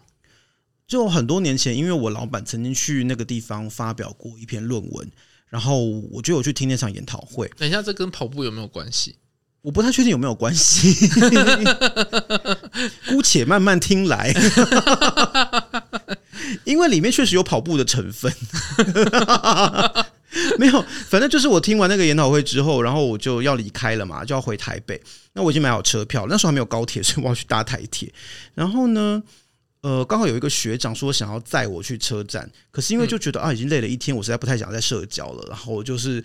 [0.88, 5.12] 就很多年前，因为我老板曾经去那个地方发表过一篇论文，
[5.50, 7.48] 然后我就有去听那场研讨会。
[7.58, 9.16] 等一下，这跟跑步有没有关系？
[9.62, 11.10] 我不太确定有没有关系，
[13.10, 14.34] 姑且慢慢听来。
[16.64, 18.32] 因为里面确实有跑步的成分。
[20.60, 25.02] 没有，反正就是我听完那个研讨会之后，然后我就要离开了嘛，就要回台北。
[25.34, 28.14] 那我已经买好车票，那时候还没有高铁，所以我要去搭台铁。
[28.54, 29.24] 然后呢，
[29.82, 35.46] 呃，刚好有一个学长说想要载我去车站，可是因为就觉得啊，已经累了一天，我实在不太想再社交了。
[35.48, 36.24] 然后我就是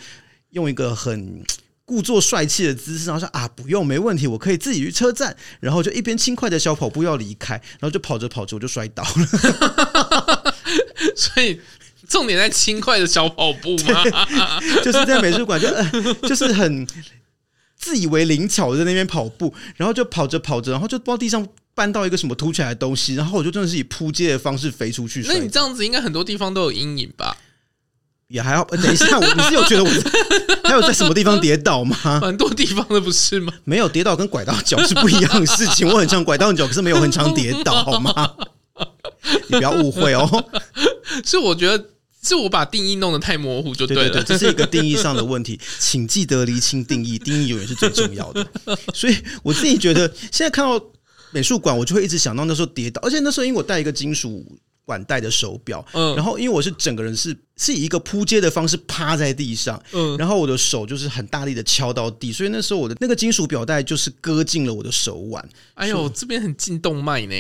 [0.50, 1.42] 用一个很
[1.84, 5.34] 故作帅气的姿势，然后说啊，不用，没问题，我可以自己去车站。
[5.60, 9.91] 然后就一边轻快的小跑步要离开，然后就跑着跑着我就摔倒了。
[11.16, 11.60] 所以。
[12.08, 14.04] 重点在轻快的小跑步吗？
[14.84, 15.90] 就是在美术馆就、呃、
[16.28, 16.86] 就是很
[17.78, 25.24] 自以为灵巧的在那边跑步，然后就跑着跑着，然后就不知道地上搬到一个什么凸起来的东西，然后我就真的是以扑街的方式飞出去。
[25.26, 27.34] 那你这样子应该很多地方都有阴影吧？
[28.28, 28.64] 也还好。
[28.64, 29.90] 等一下，我你是有觉得我
[30.64, 31.96] 还有在什么地方跌倒吗？
[32.20, 33.50] 很多地方的不是吗？
[33.64, 35.88] 没有跌倒跟拐到脚是不一样的事情。
[35.88, 38.34] 我很常拐到脚，可是没有很常跌倒，好吗？
[39.48, 40.50] 你不要误会哦。
[41.24, 41.88] 是我觉得。
[42.24, 48.46] 是我把定义弄得太模糊就对了，对对对， 这是一个定义上的问题，请记得厘清定义，定义永远是最重要的。
[48.94, 50.80] 所以我自己觉得，现在看到
[51.32, 54.46] 美术馆，我就会一直想到那时候跌倒，而且那时候因为我戴一个金属
[54.84, 65.44] 管带的手表，嗯，然后因为我是整个人是是以一个扑街的方式趴在地上，嗯，然后我的手就是很大力的敲到地，所以那时候我的那个金属表带就是割进了我的手腕。
[65.74, 67.34] 哎呦，这边很进动脉呢。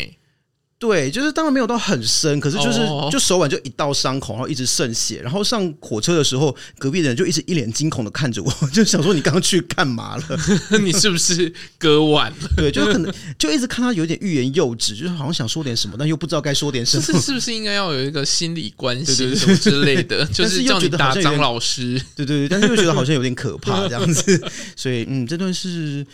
[0.82, 5.20] 对，就是当然没有到很深，可是就是就手腕就一道伤口，然后一直渗血。
[5.22, 10.24] 然后上火车的时候，隔壁的人就一直一脸惊恐的看着我， 就想说你刚刚去干嘛了？
[10.82, 12.36] 你是不是割腕了？
[12.56, 17.02] 对，就可能就一直看他有点欲言又止，就是好像想说点什么，但又不知道该说点什么。
[17.04, 20.26] 是是不是应该要有一个心理关系什么之类的？
[20.34, 21.96] 就是叫你打张老师。
[22.16, 24.50] 对对对，但是又觉得好像有点可怕这样子。
[24.74, 26.04] 所以嗯，这段是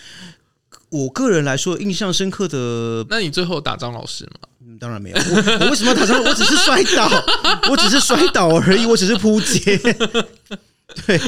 [0.91, 3.07] 我个人来说印象深刻的。
[3.09, 4.48] 那你最后打张老师吗？
[4.79, 6.23] 当然没有，我我为什么要打仗？
[6.23, 7.11] 我只是摔倒，
[7.71, 9.79] 我只是摔倒而已，我只是扑街。
[11.07, 11.19] 对，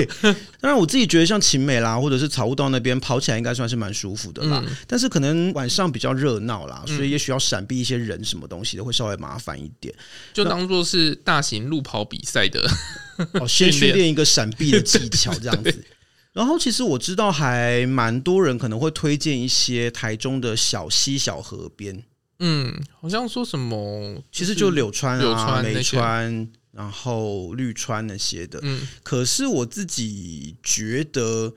[0.58, 4.62] 当然我自己觉得像勤美啦，或者是草悟道那边跑起来应该算是蛮舒服的啦。
[4.66, 9.94] 嗯、但是可能晚上比较热闹啦，所以也许要闪避一些人什么东西的，会稍微麻烦一点。
[10.32, 12.68] 就当做是大型路跑比赛的
[13.34, 15.84] 哦，先训练一个闪避的技巧这样子。
[16.32, 22.02] 然后其实我知道还蛮多人可能会推荐一些台中的小溪、小河边。
[22.40, 28.58] 嗯，好像说什么，其实就柳川啊、梅川，然后绿川那些的。
[28.62, 31.52] 嗯，可是我自己觉得，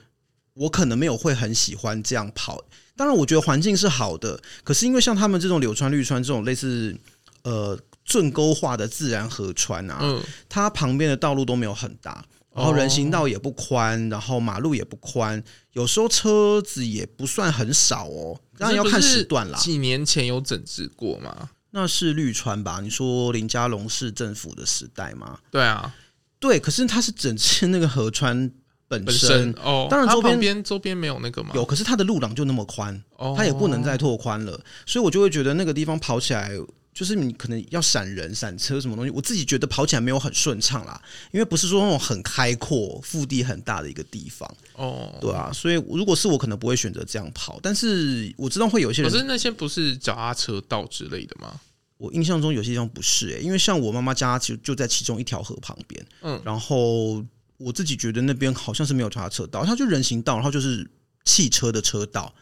[0.53, 2.63] 我可能没有会很喜欢这样跑。
[2.95, 6.95] 当然，我觉得环境是好的，可是因为像他们这种柳川、绿川这种类似
[7.43, 12.23] 呃圳沟化的自然河川啊，嗯，它旁边的道路都没有很大。
[12.55, 18.39] 然后人行道也不宽，然后马路也不宽，有时候车子也不算很少哦。
[18.57, 19.57] 当然要看时段啦。
[19.57, 21.49] 几年前有整治过吗？
[21.71, 22.79] 那是绿川吧？
[22.81, 25.39] 你说林佳龙市政府的时代吗？
[25.49, 25.93] 对啊，
[26.39, 26.59] 对。
[26.59, 28.51] 可是它是整治那个河川
[28.87, 29.87] 本身，哦。
[29.89, 31.49] 当然周边周边没有那个吗？
[31.55, 36.51] 有，可是它的路廊就那么宽，哦，它也不能再拓宽了，所以我就会觉得那个地方跑起来。
[36.93, 41.01] 就是你可能要闪人、闪车什么东西，我自己觉得跑起来没有很顺畅啦，
[41.31, 47.59] 因为不是说那种很开阔、腹地很大的一个地方哦，对啊，所以如果是我，可能不会选择这样跑。
[47.63, 51.59] 但是我知道会有些人，可是那些不是脚踏车道之类的吗？
[51.97, 57.25] 我印象中有些地方不是诶、欸，因为像我妈妈家就就在其中一条河旁边，嗯，然后
[57.57, 60.87] 我自己觉得那边好像是没有脚踏车道，它就人行道，然后就是
[61.25, 62.33] 汽车的车道，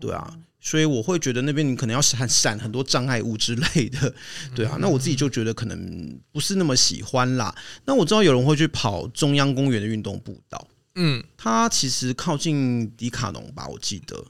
[0.00, 0.36] 对啊。
[0.64, 4.14] 所以我会觉得那边你可能要闪闪很多障碍物之类的，
[4.54, 7.52] 对啊，那我自己就觉得可能不是那么喜欢啦。
[7.84, 14.24] 那我知道有人会去跑中央公园的运动步道，嗯，它其实靠近迪卡侬吧，我记得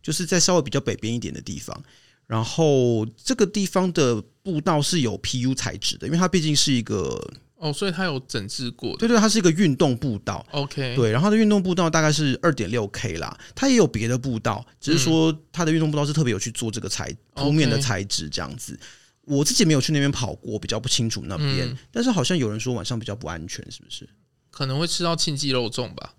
[0.00, 1.82] 就是在稍微比较北边一点的地方。
[2.28, 7.20] 然后这个地方的步道是有 PU 材质的，因为它毕竟是一个。
[7.58, 8.98] 哦，所以它有整治过的。
[8.98, 10.46] 对对，它是一个运动步道。
[10.52, 13.36] OK，对，然后它的运动步道大概是二点六 K 啦。
[13.54, 18.78] 它也有别的步道，只是说它的运动步道是特别有去做这个材铺面的材质这样子。
[19.24, 21.68] 我自己没有去那边跑过，比较不清楚那边。
[21.68, 24.08] 嗯、但是好像有人说晚上比较不安全，是不是？
[24.50, 26.14] 可能会吃到庆忌肉粽吧？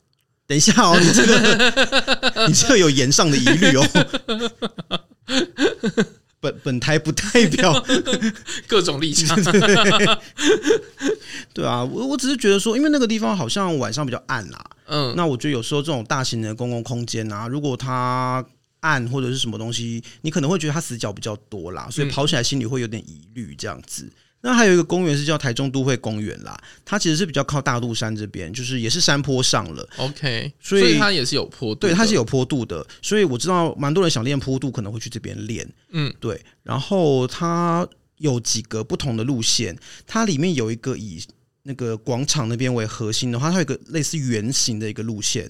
[0.46, 3.88] 等一下哦，你这个 你这个有言上的疑虑哦。
[6.40, 7.86] 本本台不代表
[8.68, 9.38] 各种立场。
[11.54, 14.66] 对啊，我我只是觉得说，因为那个地方好像晚上比较暗啦。
[14.86, 18.46] 嗯，那我觉得有时候这种大型的公共空间啊，如果它
[18.82, 24.10] 暗或者是什么东西，你可能会觉得它死角比较多啦，所以跑起来心里会有点疑虑这样子。
[24.42, 29.88] 那还有一个公园是叫台中都会公园啦，它其实是比较靠大肚山这边，就是也是山坡上了。
[29.98, 32.86] OK，所以，所以它也是有坡度，对，它是有坡度的。
[33.02, 35.68] 所以我知道蛮多人想练坡度，可能会去这边练。
[35.92, 36.40] 嗯，对。
[36.64, 41.22] 然后它有几个不同的路线，它里面有一个以。
[41.64, 45.50] 那个广场那边为核心的话，它有一个类似圆形的一个路线.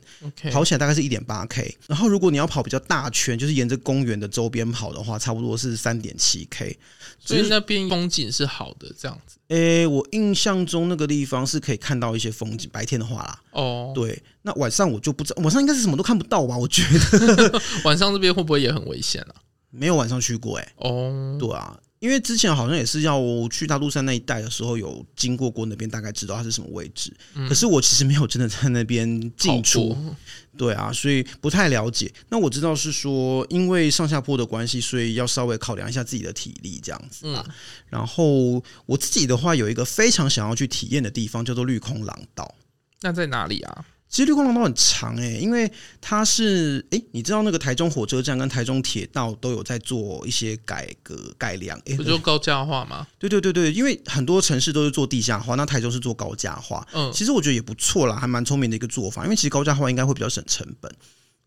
[0.51, 1.77] 跑起来大概是一点八 K。
[1.87, 6.77] 然后如果你要跑比较大圈，就是沿着公园的周边跑的话，差不多是三点七 K。
[7.19, 9.37] 所以那边风景是好的，这样子。
[9.49, 13.41] 诶、欸，我印象中那个地方是可以看到一些风景，白天的话啦。
[13.51, 16.57] 哦，对，那晚上我就不知道，晚上应该是什么都看不到吧？
[16.57, 19.35] 我觉得 晚上这边会不会也很危险啊？
[19.71, 20.73] 没有晚上去过、欸，哎。
[20.77, 21.77] 哦，对啊。
[21.99, 27.13] 因为之前好像也是要去大肚山那一带的时候，有经过过那边，大概知道它是什么位置。
[27.35, 29.95] 嗯、可是我其实没有真的在那边进出，
[30.57, 32.11] 对啊，所以不太了解。
[32.29, 37.43] 那我知道是说，因为上下坡的关系，所以要稍微考量一下自己的体力这样子啊。
[37.45, 37.53] 嗯、
[37.89, 42.55] 然后我自己的话，有一个非常想要去体验的地方，叫做绿空廊道。
[43.01, 43.85] 那在哪里啊？
[44.09, 53.05] 其实绿光廊道很长诶、欸，因为它是诶、欸，你知道那个台中火车站跟台中铁道都有在做一些改革改良，诶，不就高架化吗？
[53.19, 56.85] 对对对对，因为很多城市都是做地下化，那台中是做高架化。
[56.91, 59.23] 嗯，其实我觉得也不错啦，还蛮聪明的一个做法。
[59.25, 60.91] 因为其实高架化应该会比较省成本。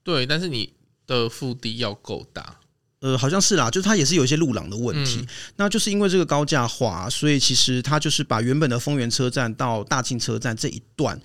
[0.04, 0.72] 对，但是你
[1.04, 2.58] 的腹地要够大。
[3.00, 5.18] 呃，好像是啦，就是它也是有一些路廊的问题。
[5.18, 11.20] 嗯、那就是因为这个高架化，所以其实它就是把原本的丰原车站到大庆车站这一段。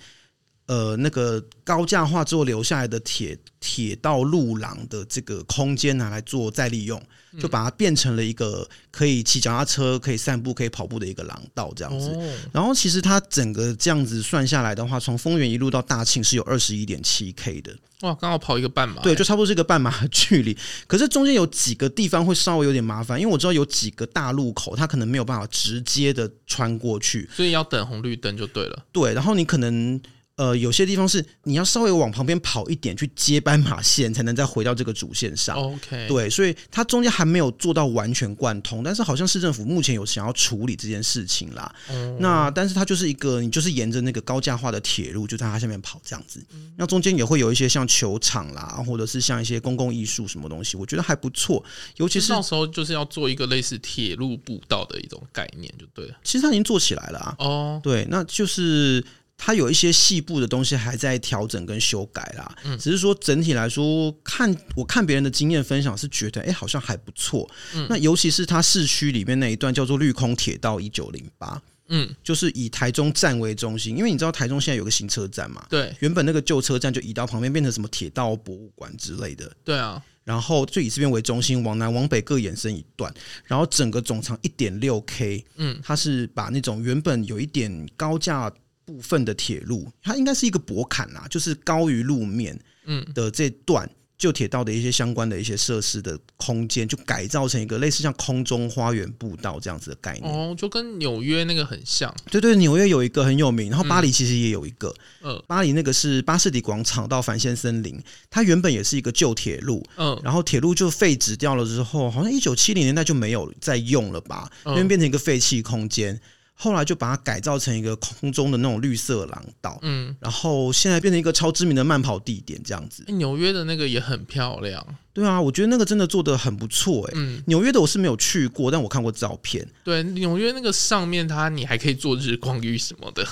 [0.68, 7.02] 呃，那个高架化之后留下来的铁铁道路廊的这个空间拿来做再利用，
[7.40, 12.14] 就把它变成了一个可以骑脚踏车、可以散步、可以跑步的一个廊道这样子。
[12.52, 17.74] 然后其实它整个这样子算下来的话，从丰原一路到大庆是有二十一点七 K 的。
[18.02, 19.00] 哇，刚好跑一个半马。
[19.00, 20.54] 对，就差不多是一个半马的距离。
[20.86, 28.84] 可是中间有几个地方会稍微有点麻烦，因为我知道有几个大路口，它可能没有办法直接的穿过去，所以要等红绿灯就对了。
[28.92, 29.98] 对，然后你可能。
[30.38, 35.56] 呃，有些地方是你要稍微往旁边跑一点去接斑马线，才能再回到这个主线上。
[35.56, 41.74] OK，对，所以它中间还没有做到完全贯通，但是好像市政府目前有想要处理这件事情啦。
[41.90, 46.40] 嗯、那但是它就是一个，你就是沿着那个高架化的铁路，就在它下面跑这样子。
[46.52, 51.64] 嗯、那中间也会有一些像球场啦，或者是像一些公共艺术什么东西，我觉得还不错。
[51.96, 56.14] 尤其是到时候就是要做一个类似铁路步道的一种概念，就对了。
[56.22, 57.34] 其实它已经做起来了啊。
[57.40, 59.04] 哦，对，那就是。
[59.40, 67.48] 它有一些细部的东西还在调整跟修改啦，嗯，只是说整体来说，看我看别人的经验分享是觉得，哎、欸，好像还不错。
[67.72, 88.52] 嗯，那尤其是它市区里面那一段叫做绿空铁道一九零八，嗯，就是以台中站为中心，因为你知道台中现在有个新车站嘛，对，原本那个旧车站就移到旁边变成什么铁道博物馆之类的，对啊，然后就以这边为中心，往南往北各延伸一段，然后整个总长一点六 K，嗯，它是把那种原本有一点高架。
[88.88, 93.06] 部分的铁路，它应该是一个驳坎啊，就是高于路面嗯。
[93.12, 100.24] 的这段旧铁道的一些相关的一些设施的空间，就改造成一个类似像空中花园步道这样子的概念。
[100.24, 102.12] 哦，就跟纽约那个很像。
[102.30, 116.18] 对对，纽约有一个很有名，然后巴黎其实也有一个，嗯，巴黎那个是巴士底广场到凡仙森林，它原本也是一个旧铁路，嗯，然后铁路就废止掉了之后，好像一九七零年代就没有再用了吧，因为变成一个废弃空间。
[116.60, 123.04] 后来就把它改造成一个空中的那种绿色廊道，嗯，然后现在变成一个超知名的慢跑地点这样子。
[123.12, 127.12] 纽约的那个也很漂亮，对啊，我觉得那个真的做的很不错哎。
[127.14, 129.64] 嗯，纽约的我是没有去过，但我看过照片。
[129.84, 133.24] 对，纽约那个上面它你还可以做日光浴什么的。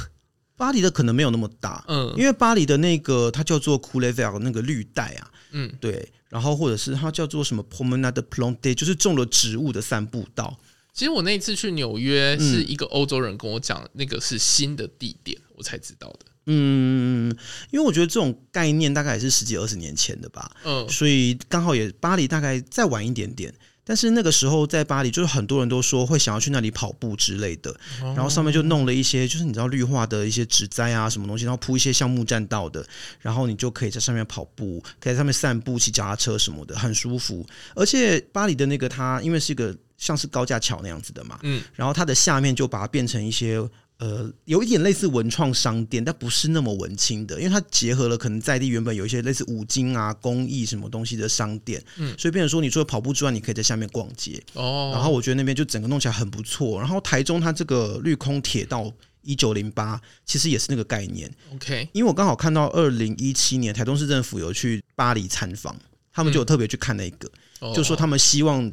[0.57, 10.57] 巴黎的可能没有那么大，嗯，因为巴黎的那个它叫做 Couleur 那个绿带啊，嗯，对，然后或者是它叫做什么 Promenade Plantée，就是种了植物的散步道。
[10.97, 16.21] 其实我那一次去纽约，是一个欧洲人跟我讲，那个是新的地点，我才知道的。
[16.47, 17.31] 嗯，
[17.71, 20.51] 因为我觉得这种概念大概也是十几二十年前的吧。
[20.65, 23.53] 嗯，所以刚好也巴黎大概再晚一点点。
[23.85, 32.85] 但是那个时候在巴黎，就是很多人都说会想要去那里跑步之类的，然后上面就弄了一些，就是你知道绿化的一些植栽啊，什么东西，然后铺一些橡木栈道的，
[33.21, 37.47] 然后你就可以在上面跑步，可以在上面散步、骑脚踏车什么的，很舒服。
[37.77, 43.63] 而且巴黎的那个它，因为是一个像是高架桥那样子的嘛，嗯，然后它的下面就把它变成一些。
[43.99, 54.91] 呃，有一点类似文创商店，但不是那么文青的，因为它结合了可能在地原本有一些类似五金啊、工艺什么东西的商店，嗯，所以变成说，你除了跑步之外，你可以在下面逛街哦。
[54.93, 56.79] 然后我觉得那边就整个弄起来很不错。
[56.79, 58.93] 然后台中它这个绿空铁道
[59.23, 61.35] 一九零八，其实也是那个概念。
[61.55, 65.75] OK，因为我刚好看到二零一七年台中市政府有去巴黎参访，
[66.13, 67.31] 他们就有特别去看那个，
[67.63, 68.71] 嗯、就说他们希望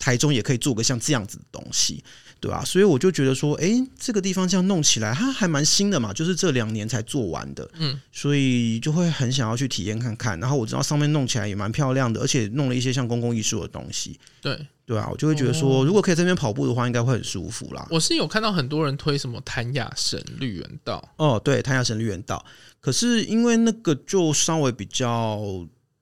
[0.00, 2.02] 台中也可以做个像这样子的东西。
[2.40, 10.40] 对啊，所以我就觉得说，哎，这个地方这样弄起来，它还蛮新的嘛，就是这两年才做完的，嗯，所以就会很想要去体验看看。
[10.40, 14.18] 然后我知道上面弄起来也蛮漂亮的，而且弄了一些像公共艺术的东西。
[14.40, 17.86] 对，对啊，我就会觉得说，如果可以在这边跑步的话，应该会很舒服啦。
[17.90, 22.42] 我是有看到很多人推什么谭雅神绿园道，哦，对，谭雅神绿园道，
[22.80, 25.42] 可是因为那个就稍微比较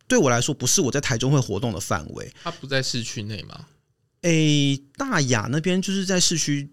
[0.07, 2.33] 对我来说，不是我在台中会活动的范围。
[2.45, 3.67] 它不在市区内吗？
[4.23, 6.69] 诶、欸，大雅那边就是在市区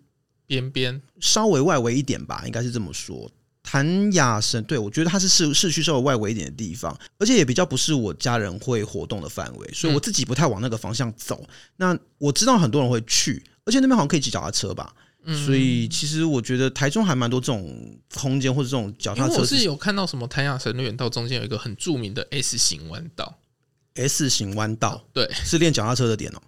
[0.48, 3.30] 边边，稍微外围一点吧，应该是这么说。
[3.62, 11.36] 谭雅神，对，我觉得它是市市区稍微外围一点的地方，而且也比较不是我家人会活动的范围，所以我自己不太往那个方向走。
[11.42, 14.94] 嗯、那我知道很多人会去，而且那边好像可以骑脚踏车吧，
[15.24, 19.38] 嗯、所以其实我觉得台中还蛮多这种空间或者这种脚踏车。
[19.40, 23.40] 我是有看到什么谭雅神绿园道中间有一个很著名的 S 型弯道
[23.96, 26.44] ，S 型弯道，对，是练脚踏车的点哦、喔。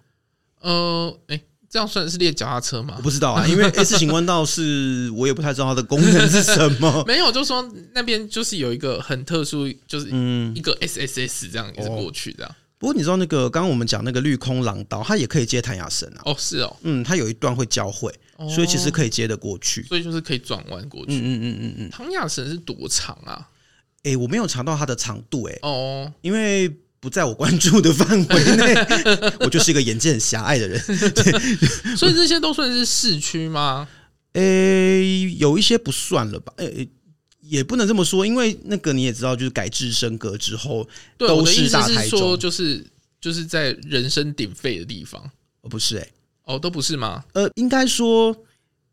[0.60, 2.94] 呃，哎、欸，这样算是练脚踏车吗？
[2.96, 7.04] 我不知道啊，因为 S 型弯道是 我也不太知道它的功能是什么。
[7.06, 12.54] 没有，就说那边就是有一个很特殊，就是嗯，一个 SSS 这样一直过去这样。
[12.78, 16.22] 不过你知道那个刚刚我们讲那个绿空廊道，它也可以接谭雅神啊。
[16.24, 18.12] 哦，是哦，嗯，它有一段会交汇，
[18.54, 19.82] 所以其实可以接得过去。
[19.82, 21.12] 所以就是可以转弯过去。
[21.12, 21.90] 嗯嗯嗯嗯嗯。
[21.90, 23.48] 谭雅神是多长啊？
[24.04, 26.72] 哎、欸，我没有查到它的长度、欸，哎，哦，因为。
[27.00, 28.74] 不在我关注的范围内，
[29.40, 30.80] 我就是一个眼界很狭隘的人。
[31.14, 33.86] 对，所以这些都算是市区吗？
[34.32, 36.52] 诶、欸，有一些不算了吧？
[36.56, 36.88] 诶、欸，
[37.40, 42.84] 也不能这么说，因为那个你也知道，就是改制升格之后，都是大台中，就是
[43.20, 45.22] 就是在人声鼎沸的地方。
[45.62, 46.12] 哦，不是诶、欸，
[46.44, 47.24] 哦，都不是吗？
[47.32, 48.36] 呃，应该说。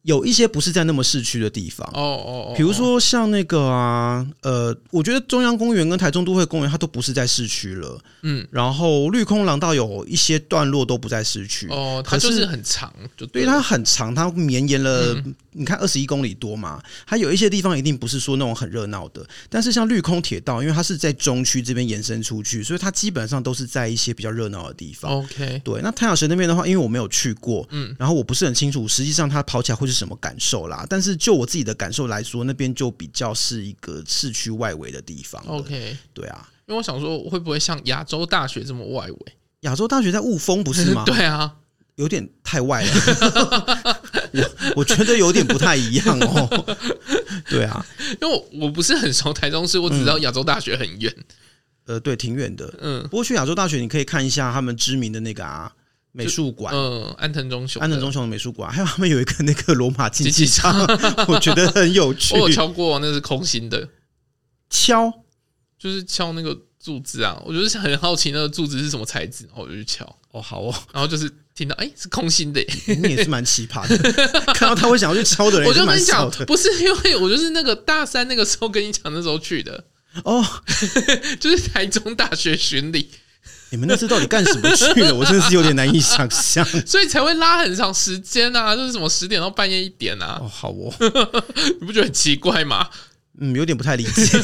[0.06, 15.16] 有一些不是在那么市区的地方，哦哦哦，比如说像那个啊，呃，我觉得中央公园跟台中都会公园它都不是在市区了，嗯，然后绿空廊道有一些段落都不在市区，哦，它就是很长，就对，它很长，它绵延了，
[15.56, 25.12] 你看二十一公里多嘛，它有一些地方一定不是说那种很热闹的，但是像绿空铁道，因为它是在中区这边延伸出去，所以它基本上都是在一些比较热闹的地方。
[25.12, 30.86] OK，对，那太阳神那边的话，因为我没有去过，嗯，然后我不是很清楚，实际上它跑起来会是什么感受啦？
[30.90, 35.42] 但是就我自己的感受来说，那边就比较是一个市区外围的地方。
[35.48, 39.18] OK，对啊，因为我想说，会不会像亚洲大学这么外围？
[39.62, 41.04] 亚洲大学在雾峰不是吗？
[41.08, 41.56] 对啊，
[41.96, 44.02] 有点太外了，
[44.42, 46.78] 我 我觉得有点不太一样哦。
[47.50, 47.86] 对啊，
[48.22, 51.16] 因为我我不是很熟台中市，我只知道亚洲大学很远。
[51.86, 52.74] 呃，对，挺远的。
[52.82, 55.72] 嗯，不过去亚洲大学，你可以看一下他们知名的那个啊。
[56.18, 60.74] 美术馆，嗯，安藤忠雄，安藤忠雄的美术馆，还有他们有一个那个罗马竞技场，
[61.28, 62.34] 我觉得很有趣。
[62.36, 63.90] 我有敲过，那是空心的，
[64.70, 65.12] 敲
[65.78, 67.38] 就是敲那个柱子啊。
[67.46, 70.06] 我就是很好奇那个柱子是什么材质，然后我就去敲。
[70.36, 73.98] 哦，好哦，然后就是听到，哎、欸，是空心的，你也是蛮奇葩的。
[74.54, 79.86] 看到他会想要去敲的人，我就跟你讲，不是因为我就是那个大三那个时候跟你讲那时候去的
[80.24, 80.46] 哦，
[81.40, 83.10] 就是台中大学巡礼。
[83.72, 85.16] 你们那次到底干什么去了？
[85.16, 88.76] 我真的是有点难以想象， 所以才会拉很长时间啊！
[88.76, 90.38] 就是什么十点到半夜一点啊？
[90.40, 90.94] 哦，好哦，
[91.80, 92.88] 你不觉得很奇怪吗？
[93.42, 94.42] 嗯，有点不太理解。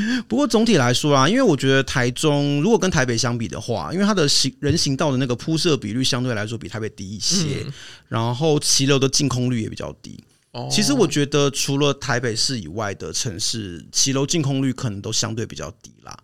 [0.28, 7.72] 不过总体来说啊，因为我觉得台中如果跟台北相比的话，因为它的行人行道的那个铺设比率相对来说比台北低一些，嗯、
[8.08, 10.22] 然后骑楼的净空率也比较低。
[10.52, 16.16] 哦，其实我觉得除了台北市以外的城市，骑楼净空率可能都相对比较低啦。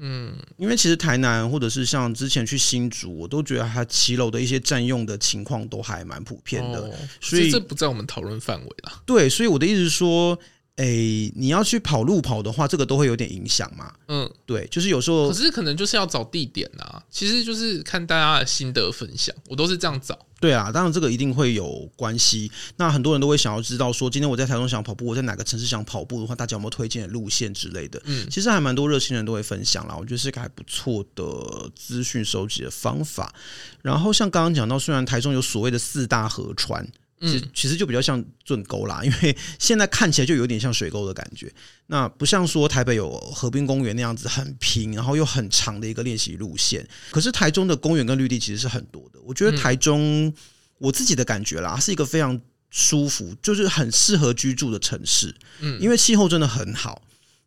[0.00, 9.00] 嗯，因为其实台南或者是像之前去新竹，我都觉得它骑楼的一些占用的情况都还蛮普遍的，哦、所以这不在我们讨论范围啦。
[9.06, 10.38] 对，所以我的意思是说，
[10.76, 13.92] 哎、欸，你要去跑路跑的话，这个都会有点影响嘛。
[14.08, 20.18] 嗯，对，就是有时候，可是可能就是要找地点啊，其实就是看大家的心得分享，我都是这样找。
[20.40, 22.50] 对啊，当然这个一定会有关系。
[22.76, 28.02] 那很多人都会想要知道说，今天我在台中想跑步，我在哪个城市想跑步的话，大家有没有推荐的路线之类的？
[28.04, 33.32] 嗯，其实还蛮多热心人都会分享啦，我觉得是个还不错的资讯收集的方法。
[33.80, 36.84] 然后像刚刚讲到，虽然台中有所谓的四大河川。
[37.20, 41.52] 其实其实就比较像圳沟啦，因为现在看起来就有点像水沟的感觉。
[41.86, 46.86] 那不像说台北有河滨公园那样子很平，然后又很长的一个练习路线。
[47.10, 49.20] 可是台中的公园跟绿地其实是很多的。
[49.22, 50.32] 我觉得台中
[50.78, 52.38] 我自己的感觉啦，是一个非常
[52.70, 55.34] 舒服，就是很适合居住的城市。
[55.60, 57.02] 嗯，因为气候真的很好。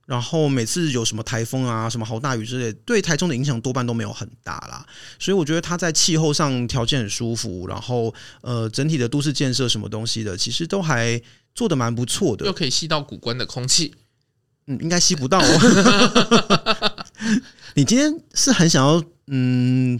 [0.08, 4.84] 然后每次有什么台风啊、什么好大雨之类，对台中的影响多半都没有很大啦。
[5.20, 11.22] 所以我觉得它在气候上条件很舒服，然后呃整体的都市建设什么东西的，其实都还
[11.54, 12.46] 做的蛮不错的。
[12.46, 13.94] 又可以吸到古关的空气，
[14.66, 17.06] 嗯，应该吸不到哦。
[17.76, 20.00] 你今天是很想要嗯？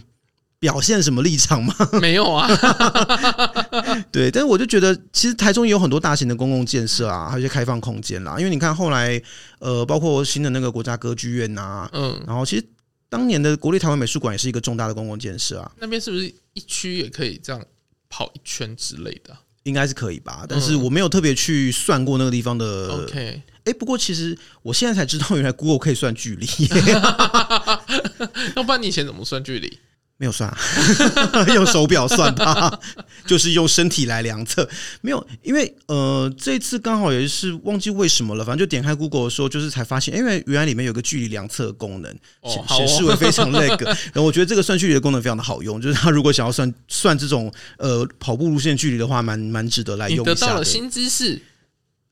[0.60, 1.72] 表现什么立场吗？
[2.02, 2.48] 没有啊，
[4.10, 8.36] 对，但是我就觉得，其实台中也有很多大型的公共建设啊，还有一些开放空间啦。
[8.38, 9.20] 因为你看后来，
[9.58, 12.64] 呃，包括新的那个国家歌剧院呐，嗯，然后其实
[13.08, 15.70] 当年的国立台湾美术馆也是一个重大的公共建设啊。
[15.78, 17.64] 那边是不是一区也可以这样
[18.08, 19.36] 跑一圈之类的？
[19.64, 22.88] 应该是可以吧，但是我没有特别去算过那个地方的。
[22.88, 26.46] OK，哎，不过其实我现在才知道，原来 Google 可以算距离。
[28.56, 29.78] 要不然你以前怎么算距离？
[30.20, 30.52] 没有算，
[31.54, 32.78] 用手表算吧，
[33.24, 34.68] 就是用身体来量测。
[35.00, 42.12] 没有，因为呃，这次刚好也是忘记为什么了，反正就点开 Google 的时候，就是才发现，因为原来里面有个距离量测功能，
[42.42, 43.86] 显、哦、示为非常那个。
[44.12, 50.34] 然后我觉得这个算距离的功能非常的好用，就是他如果想要算算这种呃跑步路线距离的话，蛮蛮值得来用一下的。
[50.34, 51.40] 你得到了新知识。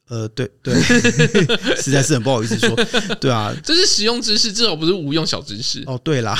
[0.09, 0.73] 呃，对对，
[1.83, 2.77] 实在是很不好意思说，
[3.19, 5.83] 对啊， 这是实用知识，至少不是无用小知识。
[5.87, 6.39] 哦，对啦，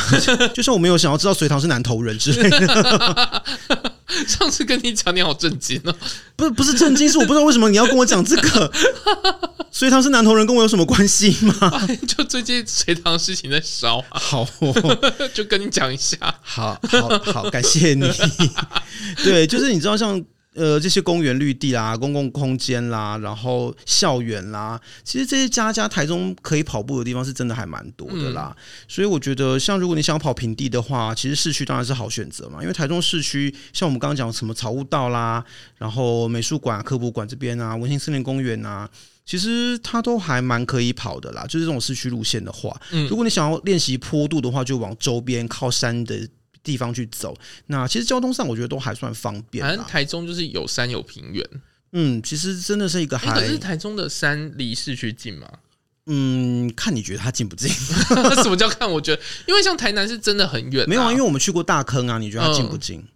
[0.55, 3.43] 就像我没有想要知道隋唐是南投人之类的。
[4.29, 5.93] 上次跟你讲，你好震惊哦！
[6.37, 8.73] 不是不是震惊，是我不知道为什么你要跟我讲这个。
[9.73, 11.89] 隋唐是南投人，跟我有什么关系吗？
[12.07, 16.17] 就最近隋唐事情在烧，好、哦，就跟你讲一下。
[16.41, 18.09] 好好好，感谢你。
[19.25, 20.25] 对，就是你知道像。
[20.57, 28.57] 呃，这些公园绿地啦、公共空间啦，然后校园啦，其实这些家家台中可以跑步的地方是真的还蛮多的啦。
[28.57, 32.63] 嗯、所以我觉得，像如果你想跑平地的话，其实市区当然是好选择嘛。
[32.63, 35.45] 因为台中市区，像我们刚刚讲什么草悟道啦，
[35.77, 38.89] 然后美术馆、科博馆这边啊，文心森林公园啊，
[39.27, 41.45] 其实它都还蛮可以跑的啦。
[41.47, 46.27] 就是这种市区路线的话，嗯，如果你想要练习坡度的话，就往周边靠山的。
[46.67, 47.33] 地方去走，
[47.67, 49.65] 那其实交通上我觉得都还算方便。
[49.65, 51.49] 反正台中就是有山有平原，
[51.93, 53.33] 嗯，其实真的是一个还。
[53.33, 55.49] 可是台中的山离市区近吗？
[56.07, 57.69] 嗯，看你觉得它近不近？
[58.43, 58.91] 什么叫看？
[58.91, 63.07] 我觉得，因为像台南是真的很远，没有啊，因为我们去过大坑啊，你觉得它近不近？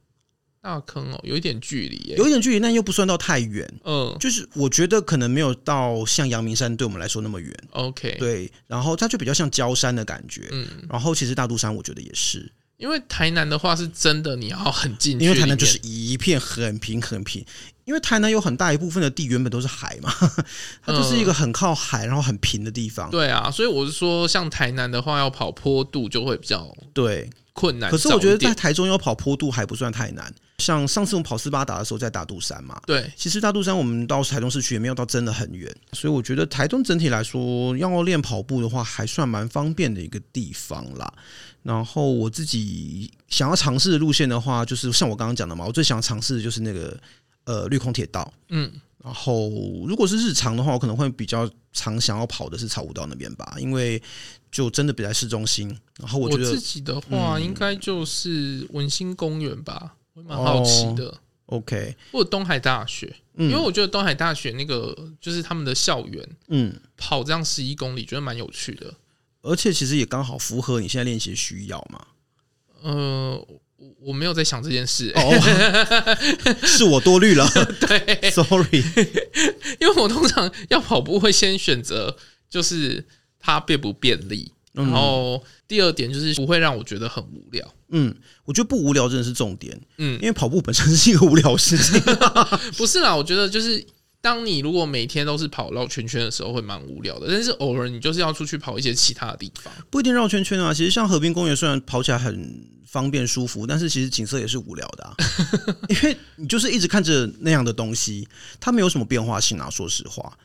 [0.63, 3.67] 大坑哦，有一点距离，有一点距离，但又不算到太远。
[3.85, 7.51] 嗯，就是我觉得可能没有到像阳明山对我们来说那么远。
[7.71, 10.49] OK，对，然后它就比较像郊山的感觉。
[10.51, 12.53] 嗯，然后其实大肚山我觉得也是。
[12.81, 15.21] 因为台南的话是真的，你要很近。
[15.21, 17.45] 因为台南就是一片很平很平，
[17.85, 20.11] 因为台南有很大一部分的地原本都是海嘛，
[20.83, 23.11] 它就是一个很靠海然后很平的地方。
[23.11, 27.91] 对啊，所以我是说，像台南的话，要跑坡度就会比较对困难。
[27.91, 30.35] 可是我觉得在台中要跑坡度还不算太难。
[30.57, 41.11] 像上次我们跑斯巴达的时候，在大肚山嘛，对，其实大肚山我们到台中市区也没有到真的很远，所以我觉得台中整体来说，要练跑步的话，还算蛮方便的一个地方啦。
[41.63, 46.99] 然后我自己想要尝试的路线的话，就是像我刚刚讲的嘛，我最想尝试的就是那个
[47.45, 48.33] 呃绿空铁道。
[48.49, 48.73] 嗯，
[49.05, 49.51] 然后
[49.87, 54.03] 如果是日常的话，我可能会比较常想要跑的是草悟道那边吧，因为
[54.51, 55.69] 就真的比在市中心。
[55.99, 61.09] 然后我觉得我自己的话，应该就是文心公园吧，我蛮好奇的。
[61.09, 61.19] 哦、
[61.59, 68.95] OK，或者东海大学，因为我觉得东海大学那个就是他们的校园，嗯，跑这样十一公里，觉得蛮有趣的。
[69.43, 72.07] 而且其实也刚好符合你现在练习的需要嘛。
[72.83, 73.37] 呃，
[73.77, 77.47] 我我没有在想这件事，欸，哦， 是我多虑了。
[77.81, 78.83] 对，sorry，
[79.81, 82.17] 因为我通常要跑步会先选择
[82.49, 83.07] 就是
[83.39, 87.75] 它便不便利，然后第二点就是不会让我觉得很无聊。
[87.91, 88.15] 嗯，
[88.45, 89.79] 我觉得不无聊真的是重点。
[89.99, 92.01] 嗯，因为跑步本身是一个无聊事情。
[92.79, 93.85] 不是啦，我觉得就是。
[94.23, 97.27] 当你如果每天都是跑绕圈圈的时候，会蛮无聊的。
[97.29, 100.75] 但是偶尔你就是要出去跑一些其他的地方，不一定绕圈圈啊。
[100.75, 105.15] 其实像河滨公园，虽然跑起来很方便舒服，但是其实景色也是无聊的啊。
[105.89, 108.29] 因为你就是一直看着那样的东西，
[108.61, 109.71] 它没有什么变化性啊。
[109.71, 110.37] 说实话，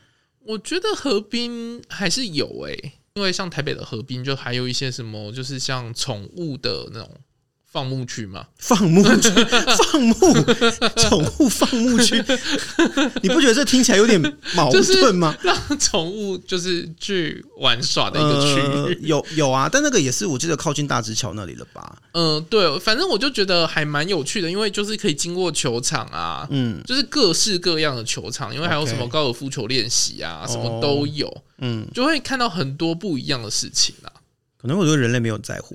[0.44, 7.10] 我觉得河滨还是有诶、欸，因为像台北的河滨，就还有一些什么，就是像宠物的那种。
[7.76, 8.42] 放牧区嘛？
[8.56, 9.28] 放牧区，
[9.92, 10.14] 放牧，
[10.96, 12.24] 宠物放牧区，
[13.22, 14.18] 你不觉得这听起来有点
[14.54, 15.36] 矛盾吗？
[15.42, 21.98] 让宠物就是去玩耍的一个区域，呃，有有啊，但那个也是我记得靠近大直桥那里了吧？
[22.12, 34.08] 嗯，对，反正我就觉得还蛮有趣的，因为就是可以经过球场啊，嗯，就是各式各样的球场，因为还有什么高尔夫球练习啊，什么都有，嗯，就会看到很多不一样的事情啊。
[34.58, 35.74] 可能我觉得人类没有在乎，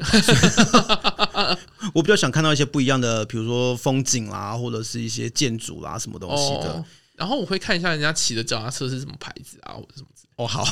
[1.94, 6.84] 我比较想看到一些不一样的，比如说风景啦，或者是一些建筑啦，什么东西的。
[7.16, 10.30] 然后我会看一下人家骑的脚踏车是什么牌子啊，或者什么之类。
[10.38, 10.66] 哦，好，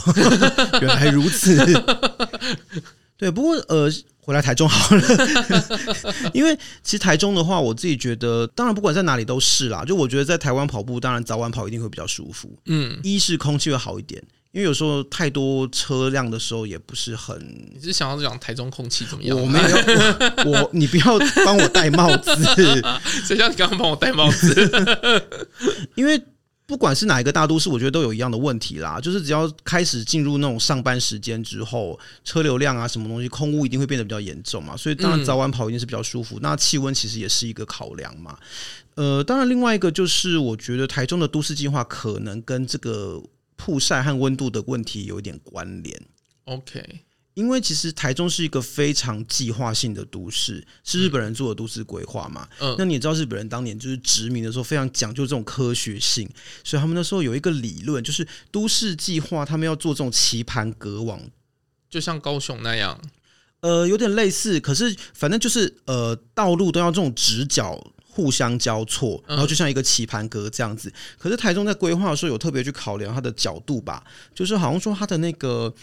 [0.82, 1.55] 原来如此。
[3.16, 3.88] 对，不过呃，
[4.22, 5.03] 回来台中好了，
[6.34, 9.86] 因为其实台中的话，我自己觉得，当然不管在哪里都是啦。
[9.86, 12.57] 就我觉得在台湾跑步，当然早晚跑一定会比较舒服。
[12.66, 17.38] 嗯，一是空气会好一点，因为有时候太多车辆的时候也不是很。
[17.74, 19.39] 你是想要讲台中空气怎么样？
[19.39, 22.32] 我没有，我，你不要帮我戴帽子，
[23.26, 25.26] 谁叫你刚刚帮我戴帽子？
[25.95, 26.22] 因为。
[26.70, 29.00] 不管是哪一个大都市，我觉得都有一样的问题啦。
[29.02, 34.78] 就是只要开始进入那种上班时间之后，车流量啊，什么东西，空污一定会变得比较严重嘛。
[34.78, 36.36] 所以当然早晚跑一定是比较舒服。
[36.36, 38.38] 嗯、那气温其实也是一个考量嘛。
[38.93, 43.20] 呃，当然另外一个就是，我觉得台中的都市计划可能跟这个
[43.60, 46.01] 曝晒和温度的问题有一点关联。
[46.45, 47.01] OK。
[47.36, 52.45] 因为其实台中是一个非常计划性的都市，是日本人做的都市规划嘛。
[52.60, 56.30] 嗯，那你也知道日本人当年就是殖民的时候非常讲究这种科学性，
[56.66, 61.22] 所以他们那时候有一个理论，就是都市计划他们要做这种棋盘格网，
[61.89, 62.99] 就像高雄那样，
[63.62, 67.80] 呃，有点类似，可是反正就是呃，道路都要这种直角
[68.10, 70.91] 互相交错，然后就像一个棋盘格这样子。
[71.18, 74.03] 可是台中在规划的时候有特别去考量它的角度吧，
[74.36, 75.74] 就是好像说它的那个。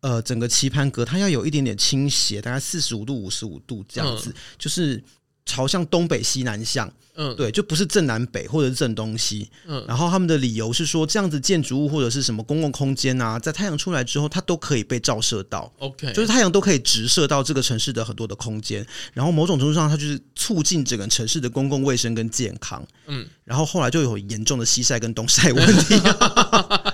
[0.00, 5.02] 呃，整个棋盘格它要有一点点倾斜，大概四十五度、五十五度这样子，嗯、就是
[5.46, 6.92] 朝向东北、西南向。
[7.18, 9.48] 嗯，对，就不是正南北或者是正东西。
[9.66, 15.72] 嗯，然后他们的理由是说，这样子建筑物或者是什么公共空间啊，在太阳出来之后，它都可以被照射到。
[15.78, 22.86] OK，就是太阳都可以直射到这个城市的很多的空间，然后某种程度上，它就是促进整个城市的公共卫生跟健康。
[23.06, 25.94] 嗯，然后后来就有严重的西晒跟东晒问题。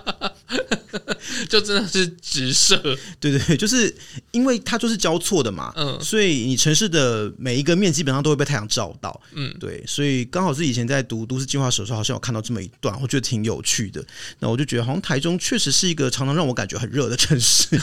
[1.53, 2.79] 就真的是直射，
[3.21, 3.95] 对对对，就是
[4.31, 14.03] 因为它就是交错的嘛，嗯，所以你城市的每一个面基本上都会被太阳照到，嗯，对，所以刚好是以前在读都市计划史的时候，好像有看到这么一段，我觉得挺有趣的。
[14.39, 17.79] 那我就觉得，好像台中确实是一个常常让我感觉很热的城市，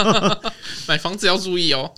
[0.86, 1.90] 买房子要注意哦。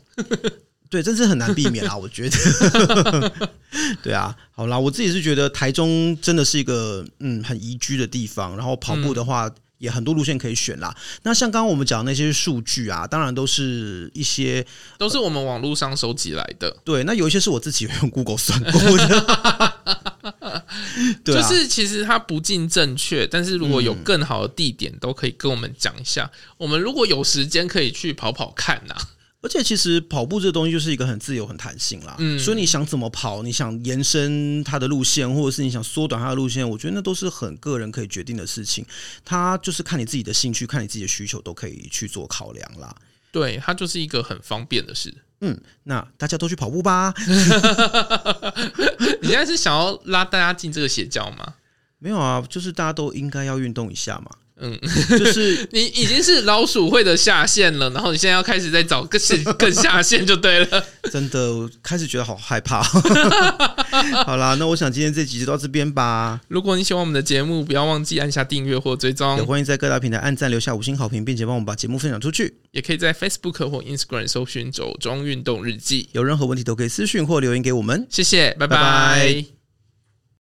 [0.88, 3.32] 对，真是很难避免啦，我觉得。
[4.00, 9.48] 对啊，好啦，我自己是觉得台中真的是一个嗯很宜居的地方，然后跑步的话。
[9.48, 10.96] 嗯也很多路线可以选啦。
[11.24, 14.64] 那像刚刚我们讲的那些数据啊，当然都是一些
[14.96, 16.76] 都是我们网络上收集来的。
[16.84, 19.74] 对，那有一些是我自己用 Google 算过的。
[21.24, 26.30] 对啊，就是其实它不尽正确，但是如果有更好的地点，都可以跟我们讲一下。
[26.58, 28.94] 我们如果有时间，可以去跑跑看呐。
[29.42, 32.14] 而且其实跑步这个东西就是一个很自由、很弹性啦。
[32.18, 38.84] 嗯，所以你想怎么跑，你想延伸它的路线，或者是你想缩短它的路线，我觉得那都是很个人可以决定的事情。
[39.24, 42.94] 它就是看你自己的兴趣，看你自己的需求，都可以去做考量啦。
[43.32, 45.14] 对，它就是一个很方便的事。
[45.40, 47.14] 嗯，那大家都去跑步吧。
[49.22, 51.54] 你现在是想要拉大家进这个邪教吗？
[51.98, 54.30] 没有啊，就是大家都应该要运动一下嘛。
[54.60, 54.78] 嗯，
[55.18, 59.20] 就是 你已经是老鼠会的下线了，然后你现在要开始再找 更
[59.58, 60.84] 更下线就对了。
[61.10, 62.82] 真的，我开始觉得好害怕。
[64.24, 66.40] 好啦，那我想今天这集就到这边吧。
[66.48, 69.36] 如果你喜欢我们的节目，不要忘记按下订阅或追踪。
[69.36, 72.54] 也欢迎在各大平台按赞、留下五星好评，并且帮我们把节目分享出去。
[72.72, 76.08] 也可以在 Facebook 或 Instagram 搜寻“走钟运动日记”。
[76.12, 78.06] 有任何问题都可以私讯或留言给我们。
[78.10, 78.76] 谢谢，拜拜。
[78.76, 79.59] 拜拜。